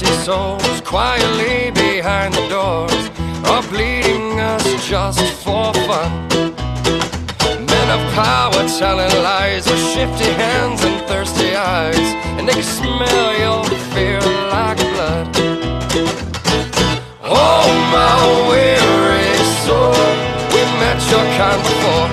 [0.00, 3.10] empty souls quietly behind the doors
[3.46, 6.28] are bleeding us just for fun.
[7.66, 12.08] Men of power telling lies with shifty hands and thirsty eyes,
[12.38, 14.20] and they can smell your fear
[14.54, 15.26] like blood.
[17.24, 18.18] Oh, my
[18.50, 19.34] weary
[19.66, 19.98] soul,
[20.54, 22.08] we met your kind before.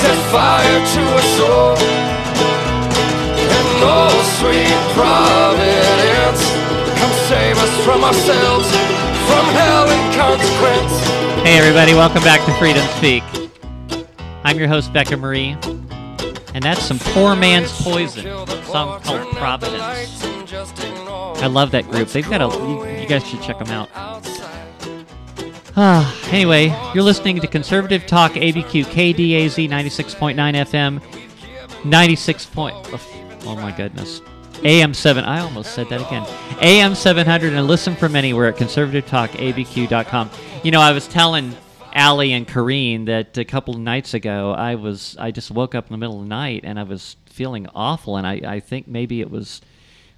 [0.00, 1.76] Set fire to a soul.
[3.56, 6.59] And oh, sweet providence,
[7.00, 8.68] come save us from ourselves,
[9.26, 10.92] from hell and consequence.
[11.42, 13.22] Hey, everybody, welcome back to Freedom Speak.
[14.44, 15.56] I'm your host, Becca Marie,
[16.52, 18.24] and that's some poor man's poison,
[18.66, 19.80] song called Providence.
[21.42, 22.08] I love that group.
[22.08, 23.88] They've got a, you, guys should check them out.
[25.76, 32.76] Ah, anyway, you're listening to Conservative Talk ABQ KDAZ 96.9 FM, 96 point.
[33.46, 34.20] Oh my goodness.
[34.62, 35.24] AM 7.
[35.24, 36.26] I almost said that again.
[36.60, 40.30] AM 700 and listen from anywhere at conservativetalkabq.com.
[40.62, 41.56] You know, I was telling
[41.94, 45.86] Alli and Corinne that a couple of nights ago I was I just woke up
[45.86, 48.86] in the middle of the night and I was feeling awful and I, I think
[48.86, 49.62] maybe it was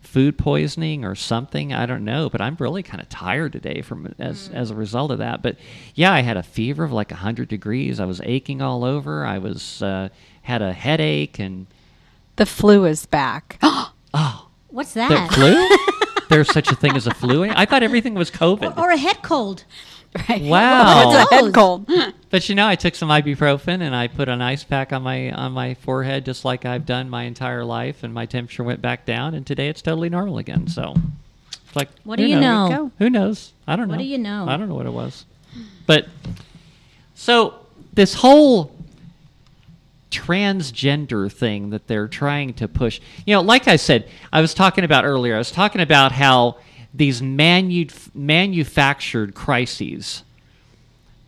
[0.01, 1.73] food poisoning or something.
[1.73, 5.13] I don't know, but I'm really kind of tired today from as as a result
[5.13, 5.41] of that.
[5.43, 5.57] But
[5.95, 8.01] yeah, I had a fever of like 100 degrees.
[8.01, 9.25] I was aching all over.
[9.25, 10.09] I was uh,
[10.43, 11.69] had a headache and
[12.35, 13.63] The flu is back.
[14.15, 15.33] oh, What's the that?
[15.33, 16.27] flu?
[16.29, 17.45] There's such a thing as a flu.
[17.45, 18.79] I thought everything was COVID.
[18.79, 19.65] or a head cold.
[20.29, 20.43] Right.
[20.51, 21.11] Wow.
[21.11, 21.89] It's a head cold.
[22.31, 25.31] But you know, I took some ibuprofen and I put an ice pack on my
[25.33, 29.05] on my forehead, just like I've done my entire life, and my temperature went back
[29.05, 29.35] down.
[29.35, 30.67] And today it's totally normal again.
[30.69, 30.95] So,
[31.67, 32.71] it's like, What do you knows?
[32.71, 32.91] know?
[32.99, 33.53] Who knows?
[33.67, 33.93] I don't know.
[33.93, 34.47] What do you know?
[34.49, 35.27] I don't know what it was.
[35.87, 36.09] But
[37.15, 37.55] so
[37.93, 38.75] this whole
[40.13, 43.01] transgender thing that they're trying to push.
[43.27, 45.35] You know, like I said, I was talking about earlier.
[45.35, 46.59] I was talking about how
[46.95, 50.23] these manu- manufactured crises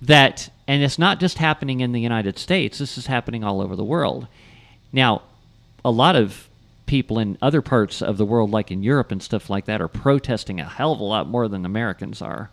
[0.02, 2.78] that and it's not just happening in the United States.
[2.78, 4.26] This is happening all over the world.
[4.92, 5.22] Now,
[5.84, 6.48] a lot of
[6.86, 9.88] people in other parts of the world, like in Europe and stuff like that, are
[9.88, 12.50] protesting a hell of a lot more than Americans are.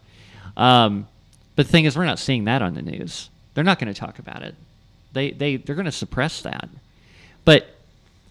[0.57, 1.07] Um,
[1.55, 3.29] but the thing is, we're not seeing that on the news.
[3.53, 4.55] They're not going to talk about it.
[5.13, 6.69] They they they're going to suppress that.
[7.45, 7.75] But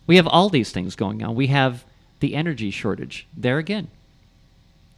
[0.06, 1.34] we have all these things going on.
[1.34, 1.84] We have
[2.20, 3.26] the energy shortage.
[3.36, 3.88] There again,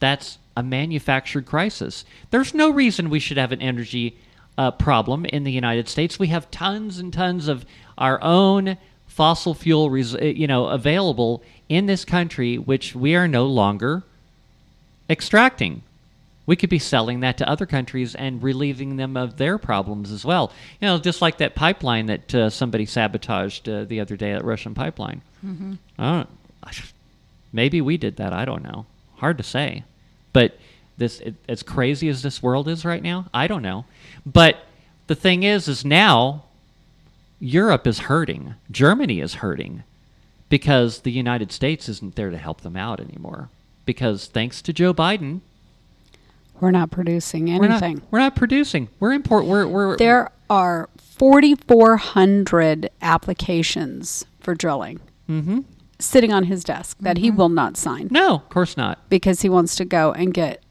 [0.00, 2.04] that's a manufactured crisis.
[2.30, 4.16] There's no reason we should have an energy
[4.58, 6.18] uh, problem in the United States.
[6.18, 7.64] We have tons and tons of
[7.96, 8.76] our own
[9.06, 14.02] fossil fuel, res- uh, you know, available in this country, which we are no longer
[15.08, 15.82] extracting.
[16.44, 20.24] We could be selling that to other countries and relieving them of their problems as
[20.24, 20.52] well.
[20.80, 24.44] You know, just like that pipeline that uh, somebody sabotaged uh, the other day, that
[24.44, 25.22] Russian pipeline.
[25.44, 25.74] Mm-hmm.
[25.98, 26.28] Don't,
[27.52, 28.32] maybe we did that.
[28.32, 28.86] I don't know.
[29.16, 29.84] Hard to say.
[30.32, 30.58] But
[30.96, 33.84] this, it, as crazy as this world is right now, I don't know.
[34.26, 34.56] But
[35.06, 36.44] the thing is, is now
[37.38, 38.54] Europe is hurting.
[38.70, 39.84] Germany is hurting
[40.48, 43.48] because the United States isn't there to help them out anymore.
[43.84, 45.40] Because thanks to Joe Biden,
[46.62, 48.02] We're not producing we're not, anything.
[48.12, 48.88] we're not producing.
[49.00, 49.46] We're import.
[49.46, 55.60] We're we're There are 4,400 applications for drilling Mm-hmm.
[55.98, 59.08] sitting on his desk that he will not sign No, of course not.
[59.08, 60.62] because he wants to go and get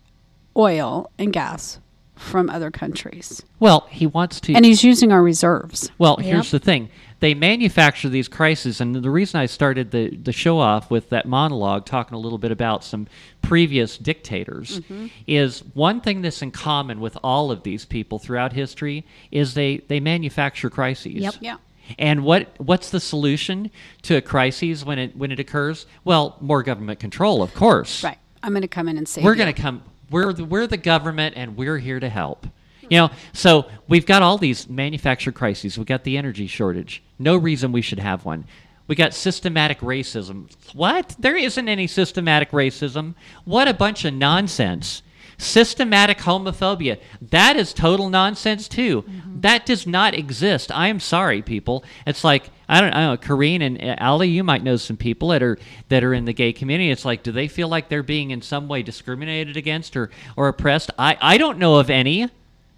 [0.55, 1.79] oil and gas
[2.15, 3.41] from other countries.
[3.59, 4.53] Well, he wants to.
[4.53, 5.89] And he's using our reserves.
[5.97, 6.25] Well, Yep.
[6.25, 6.89] here's the thing.
[7.21, 11.27] They manufacture these crises, and the reason I started the, the show off with that
[11.27, 13.07] monologue, talking a little bit about some
[13.43, 15.07] previous dictators, mm-hmm.
[15.27, 19.77] is one thing that's in common with all of these people throughout history is they,
[19.87, 21.13] they manufacture crises.
[21.13, 21.35] Yep.
[21.41, 21.57] Yeah.
[21.99, 23.69] And what what's the solution
[24.03, 25.85] to a crisis when it when it occurs?
[26.03, 28.03] Well, more government control, of course.
[28.03, 28.17] Right.
[28.43, 29.83] I'm going to come in and save We're going to come.
[30.09, 32.47] We're the, we're the government, and we're here to help.
[32.89, 35.77] You know, so we've got all these manufactured crises.
[35.77, 37.01] We've got the energy shortage.
[37.21, 38.45] No reason we should have one.
[38.87, 40.51] We got systematic racism.
[40.73, 41.15] What?
[41.17, 43.15] There isn't any systematic racism.
[43.45, 45.01] What a bunch of nonsense.
[45.37, 46.99] Systematic homophobia.
[47.21, 49.05] That is total nonsense too.
[49.39, 50.71] That does not exist.
[50.71, 51.83] I am sorry, people.
[52.05, 53.17] It's like I don't, I don't know.
[53.17, 55.57] Corinne and uh, Alli, you might know some people that are
[55.89, 56.91] that are in the gay community.
[56.91, 60.47] It's like, do they feel like they're being in some way discriminated against or or
[60.47, 60.91] oppressed?
[60.99, 62.29] I I don't know of any.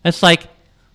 [0.06, 0.48] It's like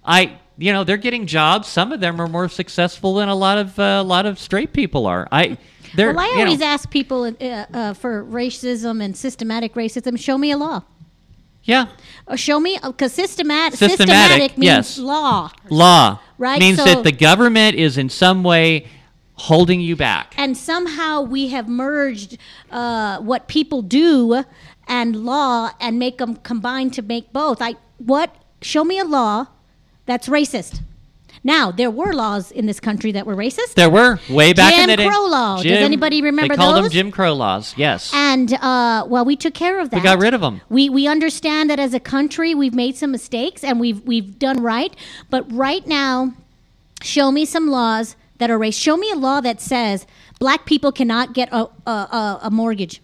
[0.05, 1.69] I you know they're getting jobs.
[1.69, 4.73] Some of them are more successful than a lot of uh, a lot of straight
[4.73, 5.27] people are.
[5.33, 5.57] I
[5.95, 7.31] they're Well, I you know, always ask people uh,
[7.73, 10.19] uh, for racism and systematic racism.
[10.19, 10.83] Show me a law.
[11.65, 11.87] yeah
[12.27, 14.99] Uh, show me because systemat- Systematic, systematic, means yes.
[14.99, 15.51] law.
[15.71, 18.87] law Right, means so- that the government is in some way
[19.49, 20.35] holding you back.
[20.37, 22.37] and somehow we have merged
[22.71, 24.45] uh, what people do
[24.87, 27.59] and law and make them combine to make both.
[27.63, 28.29] I what?
[28.63, 29.47] Show me a law
[30.09, 30.81] that's racist.
[31.45, 33.75] Now there were laws in this country that were racist.
[33.75, 35.05] There were way back in the day.
[35.05, 35.63] Jim Crow law.
[35.63, 36.91] Does anybody remember They called them?
[36.91, 37.75] Jim Crow laws.
[37.77, 38.11] Yes.
[38.13, 39.97] And uh, well, we took care of that.
[39.99, 40.61] We got rid of 'em.
[40.69, 44.63] We we understand that as a country we've made some mistakes and we've we've done
[44.63, 44.93] right.
[45.31, 46.33] But right now,
[47.03, 48.83] show me some laws that are racist.
[48.83, 50.07] Show me a law that says
[50.41, 53.01] black people cannot get a, a, a mortgage.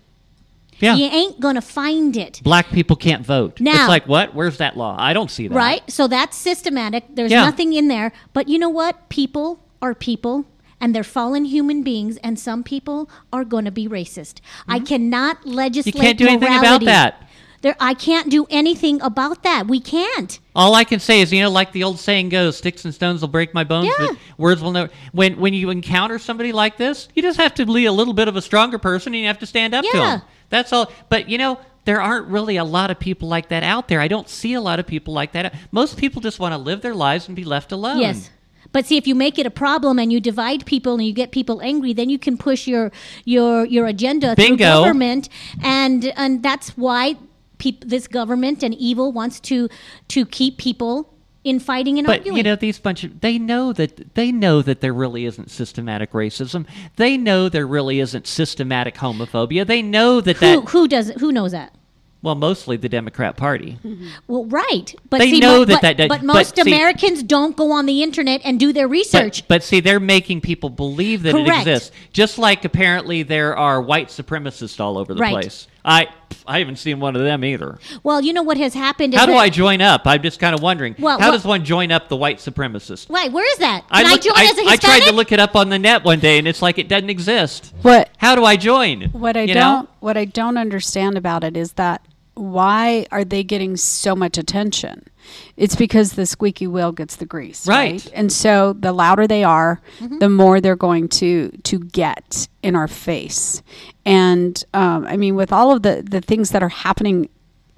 [0.81, 0.95] Yeah.
[0.95, 2.41] You ain't gonna find it.
[2.45, 3.61] Black people can't vote.
[3.61, 4.35] Now- it's like what?
[4.35, 4.97] Where's that law?
[4.99, 5.55] I don't see that.
[5.55, 5.89] Right?
[5.91, 7.05] So that's systematic.
[7.15, 7.45] There's Yeah.
[7.45, 8.13] nothing in there.
[8.33, 9.09] But you know what?
[9.09, 10.47] People are people
[10.81, 14.41] and they're fallen human beings and some people are going to be racist.
[14.69, 15.49] I cannot Mm-hmm.
[15.51, 17.24] You legislate can't do anything about that.
[17.65, 19.67] There I can't do anything about that.
[19.67, 20.39] We can't.
[20.55, 23.23] All I can say is, you know, like the old saying goes, "Sticks and stones
[23.23, 24.09] will break my bones, Yeah.
[24.09, 27.65] but words will never." When when you encounter somebody like this, you just have to
[27.65, 29.97] be a little bit of a stronger person, and you have to stand up to
[29.97, 30.23] them.
[30.51, 30.93] That's all.
[31.09, 33.99] But you know, there aren't really a lot of people like that out there.
[33.99, 35.55] I don't see a lot of people like that.
[35.73, 38.03] Most people just want to live their lives and be left alone.
[38.03, 38.29] Yes.
[38.73, 41.31] But see, if you make it a problem and you divide people and you get
[41.31, 42.93] people angry, then you can push your
[43.25, 45.31] your your agenda through government,
[45.63, 47.17] and and that's why
[47.59, 49.69] peop- this government and evil wants to
[50.09, 51.11] to keep people
[51.45, 52.39] in fighting and But arguing.
[52.39, 56.13] you know, these bunch of they know that they know that there really isn't systematic
[56.13, 56.67] racism.
[56.97, 59.67] They know there really isn't systematic homophobia.
[59.67, 61.75] They know that who that who does who knows that?
[62.23, 63.77] well, mostly the Democrat Party.
[63.85, 64.07] Mm-hmm.
[64.29, 66.63] Well, right, but They see, know mo- that but, that- that- but but most see-
[66.63, 69.43] Americans don't go on the internet and do their research.
[69.43, 71.67] But, but see, they're making people believe that Correct.
[71.67, 71.91] it exists.
[72.15, 75.33] Just like apparently there are white supremacists all over the Right.
[75.35, 75.67] place.
[75.85, 76.09] I
[76.47, 77.79] I haven't seen one of them either.
[78.03, 79.15] well, you know what has happened?
[79.15, 80.03] How do I join up?
[80.07, 80.95] I'm just kind of wondering.
[80.99, 83.09] Well, how well- does one join up the white supremacist?
[83.09, 83.89] Wait, where is that?
[83.89, 84.73] Can I, looked- join as a Hispanic?
[84.73, 86.89] I tried to look it up on the net one day, and it's like it
[86.89, 87.73] doesn't exist.
[87.83, 89.03] What How do I join?
[89.13, 89.89] what I You don't know?
[90.01, 92.01] what I don't understand about it is that
[92.35, 95.07] why are they getting so much attention?
[95.57, 97.93] It's because the squeaky wheel gets the grease, Right.
[97.93, 98.11] right?
[98.15, 99.81] And so the louder they are,
[100.19, 103.63] the more they're going to to get in our face.
[104.05, 107.29] And um, I mean, with all of the the things that are happening,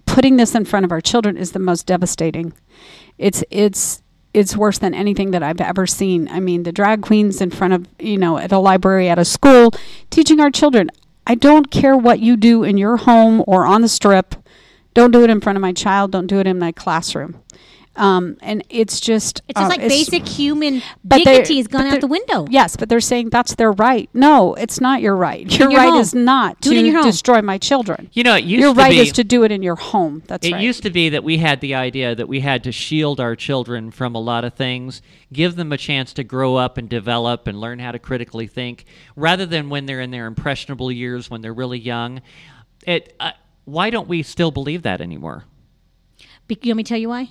[0.06, 2.52] putting this in front of our children is the most devastating.
[3.18, 4.02] It's it's
[4.34, 6.28] it's worse than anything that I've ever seen.
[6.28, 9.24] I mean, the drag queens in front of, you know, at a library, at a
[9.24, 9.70] school,
[10.10, 10.90] teaching our children.
[11.26, 14.34] I don't care what you do in your home or on the strip.
[14.96, 16.10] Don't do it in front of my child.
[16.10, 17.42] Don't do it in my classroom.
[17.96, 22.06] Um, and it's just It's just uh, like basic human dignity has gone out the
[22.06, 22.46] window.
[22.50, 24.08] Yes, but they're saying that's their right.
[24.12, 25.50] No, it's not your right.
[25.58, 26.00] Your your right home.
[26.00, 28.10] is not Do to your destroy my children.
[28.12, 30.22] You know, it used your to right be, is to do it in your home.
[30.26, 30.62] That's It right.
[30.62, 33.90] used to be that we had the idea that we had to shield our children
[33.90, 35.00] from a lot of things,
[35.32, 38.84] give them a chance to grow up and develop and learn how to critically think,
[39.14, 42.20] rather than when they're in their impressionable years, when they're really young.
[42.86, 43.14] It.
[43.20, 43.32] Uh,
[43.66, 45.44] why don't we still believe that anymore?
[46.46, 47.30] Be- you want me to tell you why?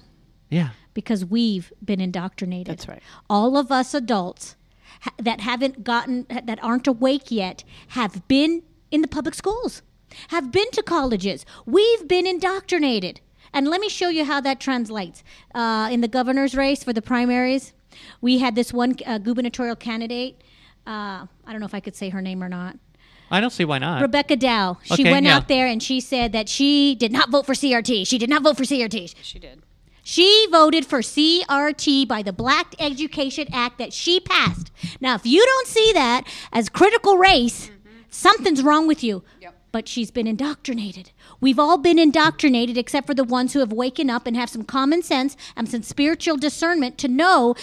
[0.49, 0.69] Yeah.
[0.93, 2.67] Because we've been indoctrinated.
[2.67, 3.01] That's right.
[3.29, 4.55] All of us adults
[5.01, 9.81] ha- that haven't gotten, that aren't awake yet, have been in the public schools,
[10.27, 11.45] have been to colleges.
[11.65, 13.21] We've been indoctrinated.
[13.53, 15.23] And let me show you how that translates.
[15.53, 17.73] Uh, in the governor's race for the primaries,
[18.19, 20.41] we had this one uh, gubernatorial candidate.
[20.85, 22.77] Uh, I don't know if I could say her name or not.
[23.31, 24.01] I don't see why not.
[24.01, 24.77] Rebecca Dow.
[24.83, 25.35] She Okay, went yeah.
[25.35, 28.05] out there and she said that she did not vote for CRT.
[28.07, 29.15] She did not vote for CRT.
[29.21, 29.61] she did.
[30.03, 34.71] She voted for CRT by the Black Education Act that she passed.
[35.01, 38.01] Now, if you don't see that as critical race, mm-hmm.
[38.09, 39.23] something's wrong with you.
[39.41, 39.55] Yep.
[39.71, 41.11] But she's been indoctrinated.
[41.41, 44.63] We've all been indoctrinated except for the ones who have waken up and have some
[44.63, 47.55] common sense and some spiritual discernment to know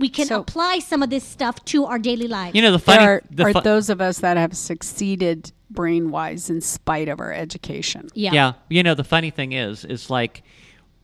[0.00, 2.54] we can So- apply some of this stuff to our daily lives.
[2.56, 2.98] You know the funny.
[2.98, 7.08] There are, the are fu- those of us that have succeeded brain wise in spite
[7.08, 8.08] of our education.
[8.14, 8.32] yeah.
[8.32, 10.42] Yeah, you know the funny thing is, is like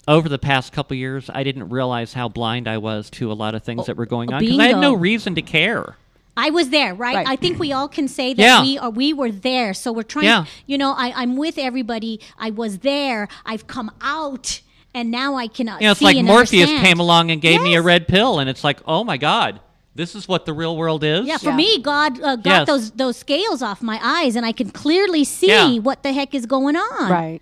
[0.08, 3.54] over the past couple years, I didn't realize how blind I was to a lot
[3.54, 5.96] of things oh, that were going on because I had no reason to care.
[6.36, 7.16] I was there, right?
[7.16, 7.26] Right.
[7.28, 8.62] I think we all can say that Yeah.
[8.62, 9.72] we are we were there.
[9.72, 10.44] So we're trying Yeah.
[10.66, 12.20] you know, I, I'm with everybody.
[12.38, 13.28] I was there.
[13.46, 14.60] I've come out
[14.94, 15.80] and now I cannot.
[15.80, 16.86] You know, it's see like and Morpheus understand.
[16.86, 19.60] came along and gave me a red pill, and it's like, oh my god,
[19.94, 21.26] this is what the real world is.
[21.26, 21.56] Yeah, for Yeah.
[21.56, 22.66] me, God uh, got Yes.
[22.66, 25.78] those those scales off my eyes, and I can clearly see Yeah.
[25.78, 27.10] what the heck is going on.
[27.10, 27.40] Right.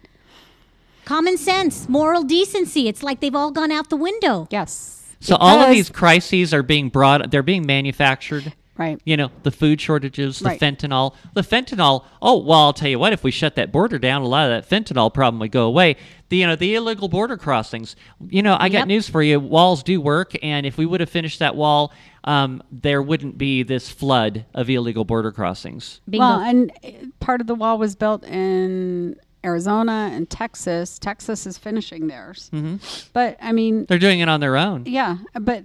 [1.05, 2.89] Common sense, moral decency.
[2.89, 4.49] It's like they've all gone out the window.
[4.51, 5.03] Yes.
[5.21, 7.31] So all of these crises are being brought.
[7.31, 8.53] They're being manufactured.
[8.77, 9.01] Right.
[9.05, 10.61] You know, the food shortages, the Right.
[10.61, 11.15] fentanyl.
[11.35, 14.27] The fentanyl, oh, well, I'll tell you what, if we shut that border down, a
[14.27, 15.97] lot of that fentanyl problem would go away.
[16.29, 17.95] The, you know, the illegal border crossings.
[18.29, 19.39] You know, I got news for you.
[19.39, 21.93] Walls do work, and if we would have finished that wall,
[22.25, 26.01] um, there wouldn't be this flood of illegal border crossings.
[26.11, 26.25] Bingo.
[26.27, 26.91] Well, and uh,
[27.21, 29.15] part of the wall was built in
[29.45, 30.99] Arizona and Texas.
[30.99, 32.51] Texas is finishing theirs.
[32.53, 32.77] Mm-hmm.
[33.13, 34.85] But I mean, They're doing it on their own.
[34.87, 35.65] yeah, but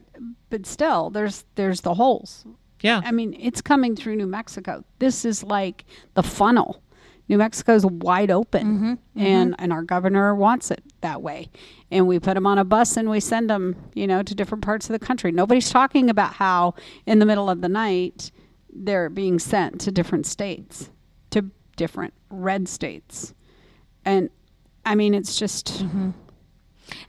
[0.52, 2.46] but still, there's there's the holes.
[2.82, 3.02] Yeah.
[3.04, 4.84] I mean, it's coming through New Mexico.
[5.00, 6.82] This is like the funnel.
[7.28, 9.20] New Mexico's wide open, mm-hmm, mm-hmm.
[9.20, 11.50] and and our governor wants it that way.
[11.92, 14.64] And we put them on a bus and we send them, you know, to different
[14.64, 15.32] parts of the country.
[15.32, 16.74] Nobody's talking about how
[17.06, 18.32] in the middle of the night
[18.74, 20.90] they're being sent to different states,
[21.30, 23.36] to different red states,
[24.06, 24.32] and
[24.84, 26.12] I mean, it's just mm-hmm.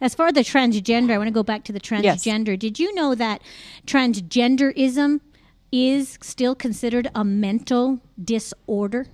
[0.00, 2.23] As far as the transgender, I want to go back to the Yes.
[2.23, 2.59] transgender.
[2.59, 3.41] Did you know that
[3.87, 5.21] transgenderism
[5.73, 9.07] is still considered a mental disorder?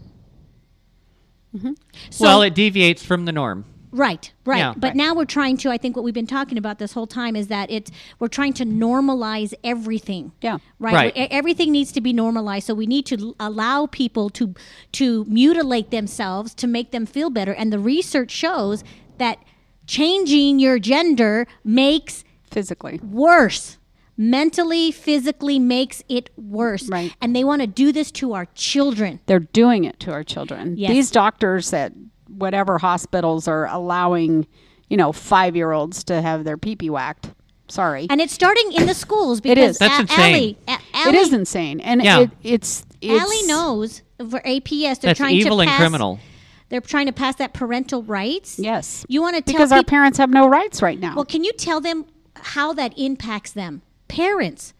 [1.56, 1.72] Mm-hmm.
[2.10, 3.64] So, well, it deviates from the norm.
[3.90, 4.58] right, right.
[4.58, 4.74] Yeah.
[4.76, 4.96] but Right.
[4.96, 5.70] now we're trying to.
[5.70, 8.52] I think what we've been talking about this whole time is that it's we're trying
[8.54, 10.32] to normalize everything.
[10.42, 10.58] yeah.
[10.78, 10.94] Right.
[10.94, 11.28] Right.
[11.30, 12.66] Everything needs to be normalized.
[12.66, 14.54] So we need to allow people to
[14.92, 17.54] to mutilate themselves to make them feel better.
[17.54, 18.84] And the research shows
[19.16, 19.38] that
[19.86, 23.00] changing your gender makes physically.
[23.02, 23.78] worse.
[24.16, 26.88] Mentally, physically makes it worse.
[26.88, 27.14] Right.
[27.20, 29.20] And they want to do this to our children.
[29.26, 30.76] They're doing it to our children.
[30.76, 30.90] Yes.
[30.90, 31.92] These doctors at
[32.28, 34.46] whatever hospitals are allowing,
[34.88, 37.30] you know, five year olds to have their pee pee whacked.
[37.68, 38.06] Sorry.
[38.08, 39.78] And it's starting in the schools because It is.
[39.78, 40.34] That's A- insane.
[40.34, 41.80] Alli, A- Alli- is insane.
[41.80, 42.20] And Yeah.
[42.20, 46.20] it, it's, it's Alli knows for APS they're That's trying evil to and pass, criminal.
[46.68, 48.58] They're trying to pass that parental rights.
[48.58, 49.04] Yes.
[49.08, 51.14] You want to tell Because our peop- parents have no rights right now.
[51.16, 53.82] Well, can you tell them how that impacts them?
[54.08, 54.72] Parents.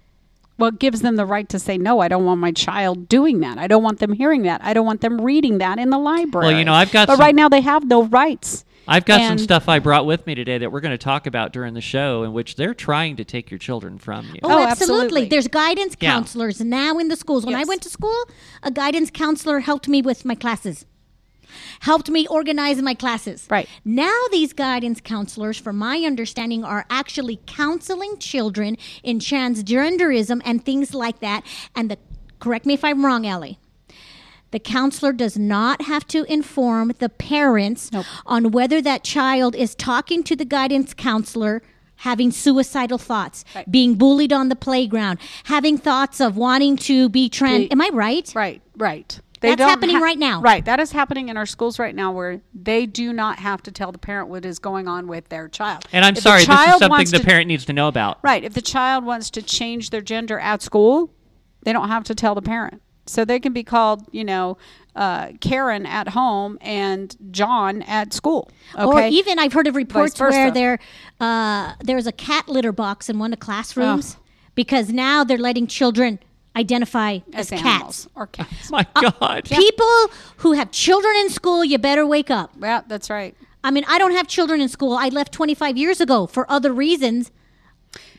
[0.58, 3.40] well, it gives them the right to say, no, I don't want my child doing
[3.40, 3.58] that.
[3.58, 4.62] I don't want them hearing that.
[4.64, 6.46] I don't want them reading that in the library.
[6.48, 8.64] Well, you know, I've got But some- right now they have no rights.
[8.88, 11.52] I've got some stuff I brought with me today that we're going to talk about
[11.52, 14.38] during the show, in which they're trying to take your children from you.
[14.44, 14.66] Oh, Oh, absolutely.
[14.68, 15.24] absolutely.
[15.28, 16.12] There's guidance Yeah.
[16.12, 17.44] counselors now in the schools.
[17.44, 18.16] When I went to school,
[18.62, 20.86] a guidance counselor helped me with my classes.
[21.80, 23.46] Helped me organize my classes.
[23.50, 23.68] Right.
[23.84, 30.94] Now, these guidance counselors, from my understanding, are actually counseling children in transgenderism and things
[30.94, 31.44] like that.
[31.74, 31.98] And the
[32.40, 33.58] correct me if I'm wrong, Ellie.
[34.52, 38.06] The counselor does not have to inform the parents Nope.
[38.24, 41.62] on whether that child is talking to the guidance counselor
[42.00, 43.70] having suicidal thoughts, Right.
[43.70, 47.68] being bullied on the playground, having thoughts of wanting to be trans.
[47.70, 48.30] Am I right?
[48.34, 49.18] Right, right.
[49.50, 50.40] That's don't happening right now.
[50.40, 53.70] Right, that is happening in our schools right now, where they do not have to
[53.72, 55.84] tell the parent what is going on with their child.
[55.92, 58.18] And I'm If sorry, this is something the to- parent needs to know about.
[58.22, 61.12] Right, if the child wants to change their gender at school,
[61.62, 62.82] they don't have to tell the parent.
[63.08, 64.58] So they can be called, you know,
[64.96, 68.50] uh, Karen at home and John at school.
[68.74, 68.84] Okay?
[68.84, 70.78] Or Okay, even I've heard of reports where there
[71.20, 74.22] uh, there's a cat litter box in one of the classrooms Oh.
[74.56, 76.18] because now they're letting children
[76.56, 78.08] identify as, as cats.
[78.14, 78.70] or cats.
[78.70, 79.44] My Uh, God.
[79.44, 82.52] People who have children in school, you better wake up.
[82.60, 83.34] yeah, that's right.
[83.62, 84.94] I mean, I don't have children in school.
[84.94, 87.32] I left 25 years ago for other reasons,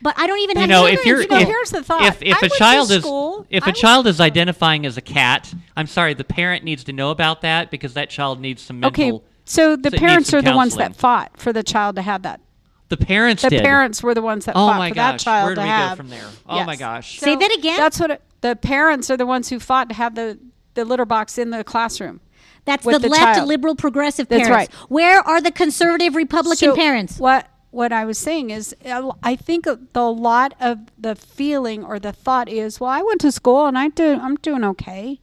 [0.02, 0.98] but I don't even have you know, children.
[0.98, 2.02] if you're You know, if, here's the thought.
[2.02, 4.20] if, if I a went to child is school- if I a was- child is
[4.20, 8.10] identifying as a cat, I'm sorry, the parent needs to know about that because that
[8.10, 9.16] child needs some mental.
[9.16, 12.02] Okay, so the so parents some are the ones that fought for the child to
[12.02, 12.40] have that.
[12.88, 13.62] The parents The did.
[13.64, 15.66] parents were the ones that Oh fought my for that gosh, child where do to
[15.66, 16.28] we go from there?
[16.48, 16.78] Oh my Yes.
[16.78, 17.18] gosh.
[17.18, 17.76] Say that again?
[17.76, 20.38] That's what it, the parents are the ones who fought to have the
[20.74, 22.20] the litter box in the classroom.
[22.64, 23.48] That's with the, the left, child.
[23.48, 24.72] liberal, progressive That's parents.
[24.74, 24.90] right.
[24.90, 27.18] Where are the conservative, Republican So parents?
[27.18, 31.98] What what I was saying is, uh, I think the lot of the feeling or
[31.98, 35.20] the thought is, well, I went to school and I do, I'm doing okay.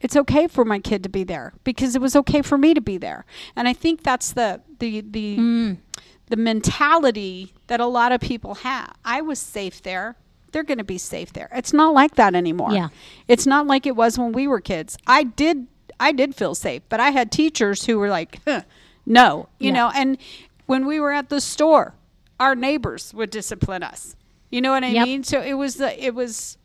[0.00, 2.82] It's okay for my kid to be there because it was okay for me to
[2.82, 3.24] be there,
[3.56, 5.76] and I think that's the the the Mm.
[6.26, 8.94] The mentality that a lot of people have.
[9.04, 10.16] I was safe there.
[10.52, 11.48] They're going to be safe there.
[11.52, 12.72] It's not like that anymore.
[12.72, 12.88] Yeah.
[13.28, 14.96] It's not like it was when we were kids.
[15.06, 15.66] I did
[15.98, 18.62] I did feel safe, but I had teachers who were like, huh,
[19.06, 19.72] "No," you Yeah.
[19.72, 20.18] know, and
[20.66, 21.94] when we were at the store,
[22.38, 24.14] our neighbors would discipline us.
[24.50, 25.06] You know what I Yep.
[25.06, 25.24] mean?
[25.24, 26.58] So it was the it was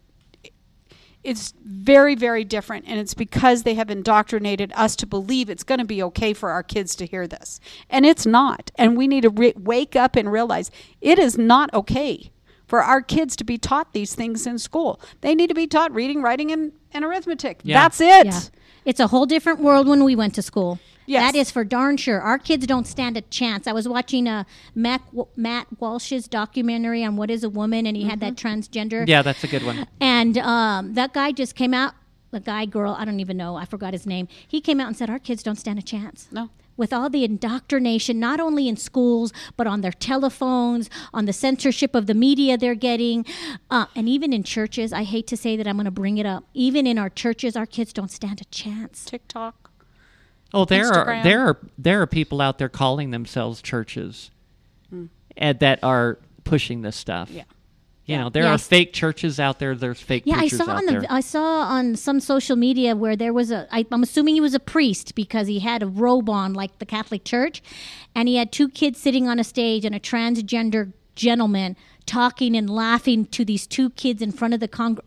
[1.24, 5.80] it's very very different and it's because they have indoctrinated us to believe it's going
[5.80, 7.60] to be okay for our kids to hear this
[7.90, 11.72] and it's not and we need to re- wake up and realize it is not
[11.74, 12.32] okay
[12.68, 15.94] for our kids to be taught these things in school they need to be taught
[15.94, 17.82] reading writing and, and arithmetic Yeah.
[17.82, 18.40] that's it Yeah.
[18.84, 20.80] It's a whole different world when we went to school.
[21.12, 21.32] Yes.
[21.34, 22.22] That is for darn sure.
[22.22, 23.68] Our kids don't stand a chance.
[23.68, 25.02] I was watching uh, Matt,
[25.36, 28.48] Matt Walsh's documentary on What is a Woman, and he had that Mm-hmm.
[28.48, 29.08] transgender.
[29.08, 29.88] Yeah, that's a good one.
[30.00, 31.94] And um, that guy just came out,
[32.32, 34.28] the guy, girl, I don't even know, I forgot his name.
[34.48, 36.30] He came out and said, Our kids don't stand a chance.
[36.32, 36.50] No.
[36.78, 41.94] with all the indoctrination, not only in schools, but on their telephones, on the censorship
[41.94, 43.26] of the media they're getting,
[43.70, 44.94] uh, and even in churches.
[44.94, 46.46] I hate to say that I'm going to bring it up.
[46.54, 49.04] Even in our churches, our kids don't stand a chance.
[49.06, 49.61] TikTok.
[50.54, 54.32] Oh, there are there are there are people out there calling themselves churches,
[55.38, 57.30] and that are pushing this stuff.
[57.30, 57.38] Hmm.
[57.38, 57.44] Yeah.
[58.06, 59.74] You know, there Yeah, are fake churches out there.
[59.74, 61.06] There's fake Yeah, I saw on there.
[61.10, 64.54] I saw on some social media where there was a I, I'm assuming he was
[64.54, 67.62] a priest because he had a robe on like the Catholic Church,
[68.14, 72.70] and he had two kids sitting on a stage and a transgender gentleman talking and
[72.70, 75.00] laughing to these two kids in front of the congr.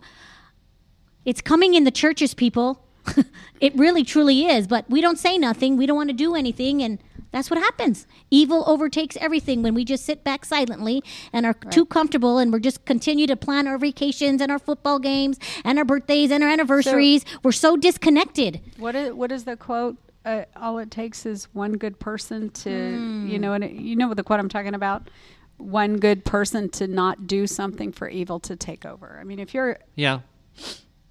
[1.25, 2.87] It's coming in the churches, people.
[3.61, 5.77] it really truly is, but we don't say nothing.
[5.77, 6.99] We don't want to do anything, and
[7.31, 8.07] that's what happens.
[8.31, 12.61] Evil overtakes everything when we just sit back silently and are too comfortable, and we're
[12.61, 16.51] just continue to plan our vacations and our football games and our birthdays and our
[16.51, 17.25] anniversaries.
[17.43, 18.61] we're so disconnected.
[18.79, 19.97] What is what is the quote?
[20.25, 23.27] Uh, all it takes is one good person to, Hmm.
[23.29, 25.11] you know, and it, you know what the quote I'm talking about.
[25.59, 29.19] One good person to not do something for evil to take over.
[29.21, 30.21] I mean, if you're yeah.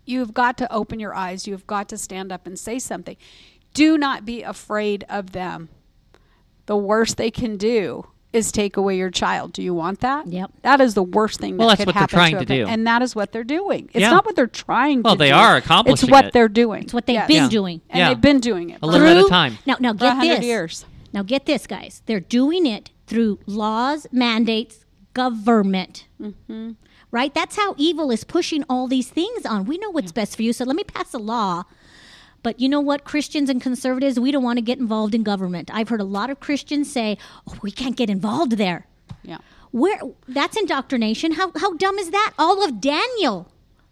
[0.05, 1.48] You've got to open your eyes.
[1.48, 3.17] You've got to stand up and say something.
[3.74, 5.69] Do not be afraid of them.
[6.65, 9.53] The worst they can do is take away your child.
[9.53, 10.25] Do you want that?
[10.27, 10.51] Yep.
[10.63, 12.53] That is the worst thing Well, that that's could what they're happen trying to, to
[12.62, 12.67] a do.
[12.72, 13.89] And that is what they're doing.
[13.93, 14.10] It's Yeah.
[14.12, 15.22] not what they're trying Well, to do.
[15.24, 15.36] Well, they do.
[15.53, 16.33] are It's accomplishing what it.
[16.33, 16.83] they're doing.
[16.83, 17.27] It's what they've Yes.
[17.27, 17.50] been Yeah.
[17.50, 17.81] doing.
[17.89, 18.10] And Yeah.
[18.10, 19.57] they've been doing it A little at a Through- time.
[19.67, 20.45] Now, now get this.
[20.45, 20.86] years.
[21.13, 22.01] Now get this, guys.
[22.07, 24.83] They're doing it through laws, mandates,
[25.13, 26.07] government.
[26.19, 26.72] Mm-hmm.
[27.13, 27.32] Right?
[27.34, 29.65] That's how evil is pushing all these things on.
[29.65, 31.63] We know what's best for you, so let me pass a law.
[32.41, 35.70] But you know what, Christians and conservatives, we don't want to get involved in government.
[35.72, 38.88] I've heard a lot of Christians say, "Oh, we can't get involved there."
[39.22, 39.38] Yeah.
[39.70, 41.34] Where that's indoctrination.
[41.34, 42.32] How how dumb is that?
[42.39, 43.48] All of Daniel.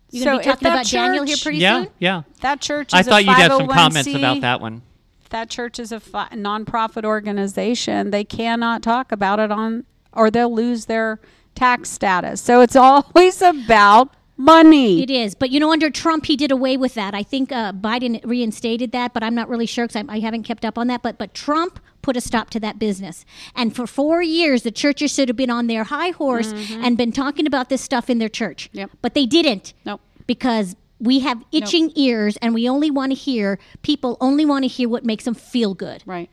[0.09, 1.91] You're So gonna be talking that about Daniel here pretty Yeah, soon.
[1.99, 2.23] yeah.
[2.41, 3.73] That church is I a thought you'd have some 501c.
[3.75, 4.81] comments about oh that one.
[5.29, 10.53] that church is a fi- nonprofit organization, they cannot talk about it on, or they'll
[10.53, 11.21] lose their
[11.55, 12.41] tax status.
[12.41, 15.03] So it's always about money.
[15.03, 17.13] It is, but you know, under Trump, he did away with that.
[17.13, 20.43] I think uh, Biden reinstated that, but I'm not really sure because I, I haven't
[20.43, 21.01] kept up on that.
[21.01, 25.13] But but Trump put a stop to that business, and for four years, the churches
[25.13, 28.29] should have been on their high horse and been talking about this stuff in their
[28.29, 28.69] church.
[28.73, 28.91] Yep.
[29.01, 29.73] But they didn't.
[29.85, 30.01] Nope.
[30.25, 34.67] Because we have itching ears, and we only want to hear people only want to
[34.67, 36.03] hear what makes them feel good.
[36.05, 36.29] Right.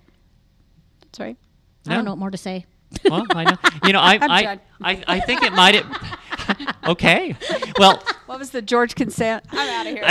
[1.01, 1.37] That's right.
[1.87, 2.67] I don't know what more to say.
[3.09, 3.57] Well, I know.
[3.85, 4.61] You know, I I'm I.
[4.81, 6.19] I, I think it might have.
[6.87, 7.35] okay.
[7.79, 9.45] Well, What was the George Consent?
[9.51, 10.05] I'm out of here.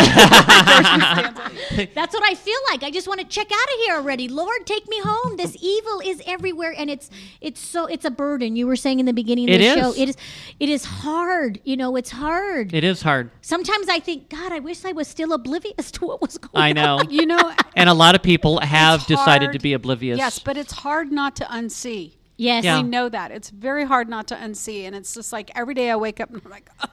[1.95, 2.83] That's what I feel like.
[2.83, 4.27] I just want to check out of here already.
[4.27, 5.37] Lord, take me home.
[5.37, 7.09] This evil is everywhere, and it's
[7.41, 8.55] it's so it's a burden.
[8.55, 9.75] You were saying in the beginning of It the is.
[9.75, 10.17] show, it is
[10.59, 11.59] it is hard.
[11.63, 12.73] You know, it's hard.
[12.73, 13.31] it is hard.
[13.41, 16.77] Sometimes I think, God, I wish I was still oblivious to what was going on.
[16.77, 17.05] I on.
[17.05, 17.11] know.
[17.11, 20.17] You know, And a lot of people have decided hard- to be oblivious.
[20.17, 22.13] Yes, but it's hard not to unsee.
[22.37, 22.63] Yes.
[22.63, 22.81] Yeah.
[22.81, 23.31] We know that.
[23.31, 24.83] It's very hard not to unsee.
[24.83, 26.89] And it's just like every day I wake up and I'm like, "Ugh,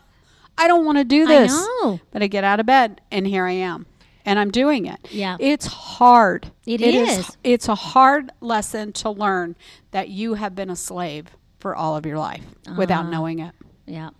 [0.59, 1.52] I don't want to do I this.
[1.52, 2.00] know.
[2.11, 3.87] But I get out of bed and here I am.
[4.26, 4.98] And I'm doing it.
[5.11, 5.37] Yeah.
[5.38, 6.50] It's hard.
[6.66, 7.18] It is.
[7.18, 7.37] is.
[7.44, 9.54] It's a hard lesson to learn
[9.90, 11.26] that you have been a slave
[11.59, 12.42] for all of your life
[12.78, 13.54] without knowing it.
[13.85, 14.11] Yeah.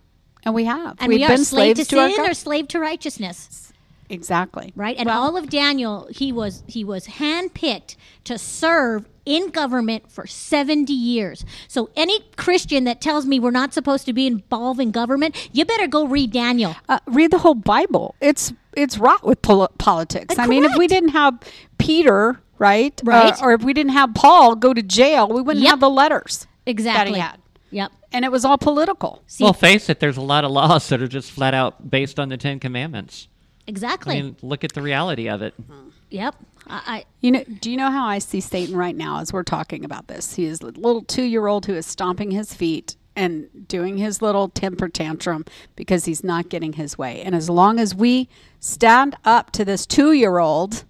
[0.43, 0.79] And we have.
[0.79, 0.93] Uh-huh.
[0.99, 3.73] And We've we are been slave slaves to to our sin or slave to righteousness.
[4.09, 4.71] Exactly.
[4.75, 4.95] right?
[4.97, 10.27] And Well- all of Daniel, he was he was handpicked to serve in government for
[10.27, 11.43] 70 years.
[11.67, 15.65] So any Christian that tells me we're not supposed to be involved in government, you
[15.65, 16.75] better go read Daniel.
[16.87, 18.13] uh, read the whole Bible.
[18.21, 20.37] It's it's rot with pol- politics.
[20.37, 21.39] Uh, I mean, if we didn't have
[21.77, 23.33] Peter, right, Right.
[23.41, 25.69] Uh, or if we didn't have Paul go to jail, we wouldn't Yep.
[25.71, 27.11] have the letters Exactly.
[27.13, 27.39] that he had,
[27.71, 27.91] Yep.
[28.11, 29.21] and it was all political.
[29.27, 29.99] See, well, face it.
[29.99, 33.27] There's a lot of laws that are just flat out based on the Ten Commandments.
[33.67, 34.17] Exactly.
[34.17, 35.53] I mean, look at the reality of it.
[35.59, 35.91] Uh-huh.
[36.09, 36.35] yep.
[36.67, 39.85] I, You know, do you know how I see Satan right now as we're talking
[39.85, 40.35] about this?
[40.35, 44.89] He is a little two-year-old who is stomping his feet and doing his little temper
[44.89, 47.21] tantrum because he's not getting his way.
[47.21, 48.27] And as long as we
[48.59, 50.83] stand up to this two-year-old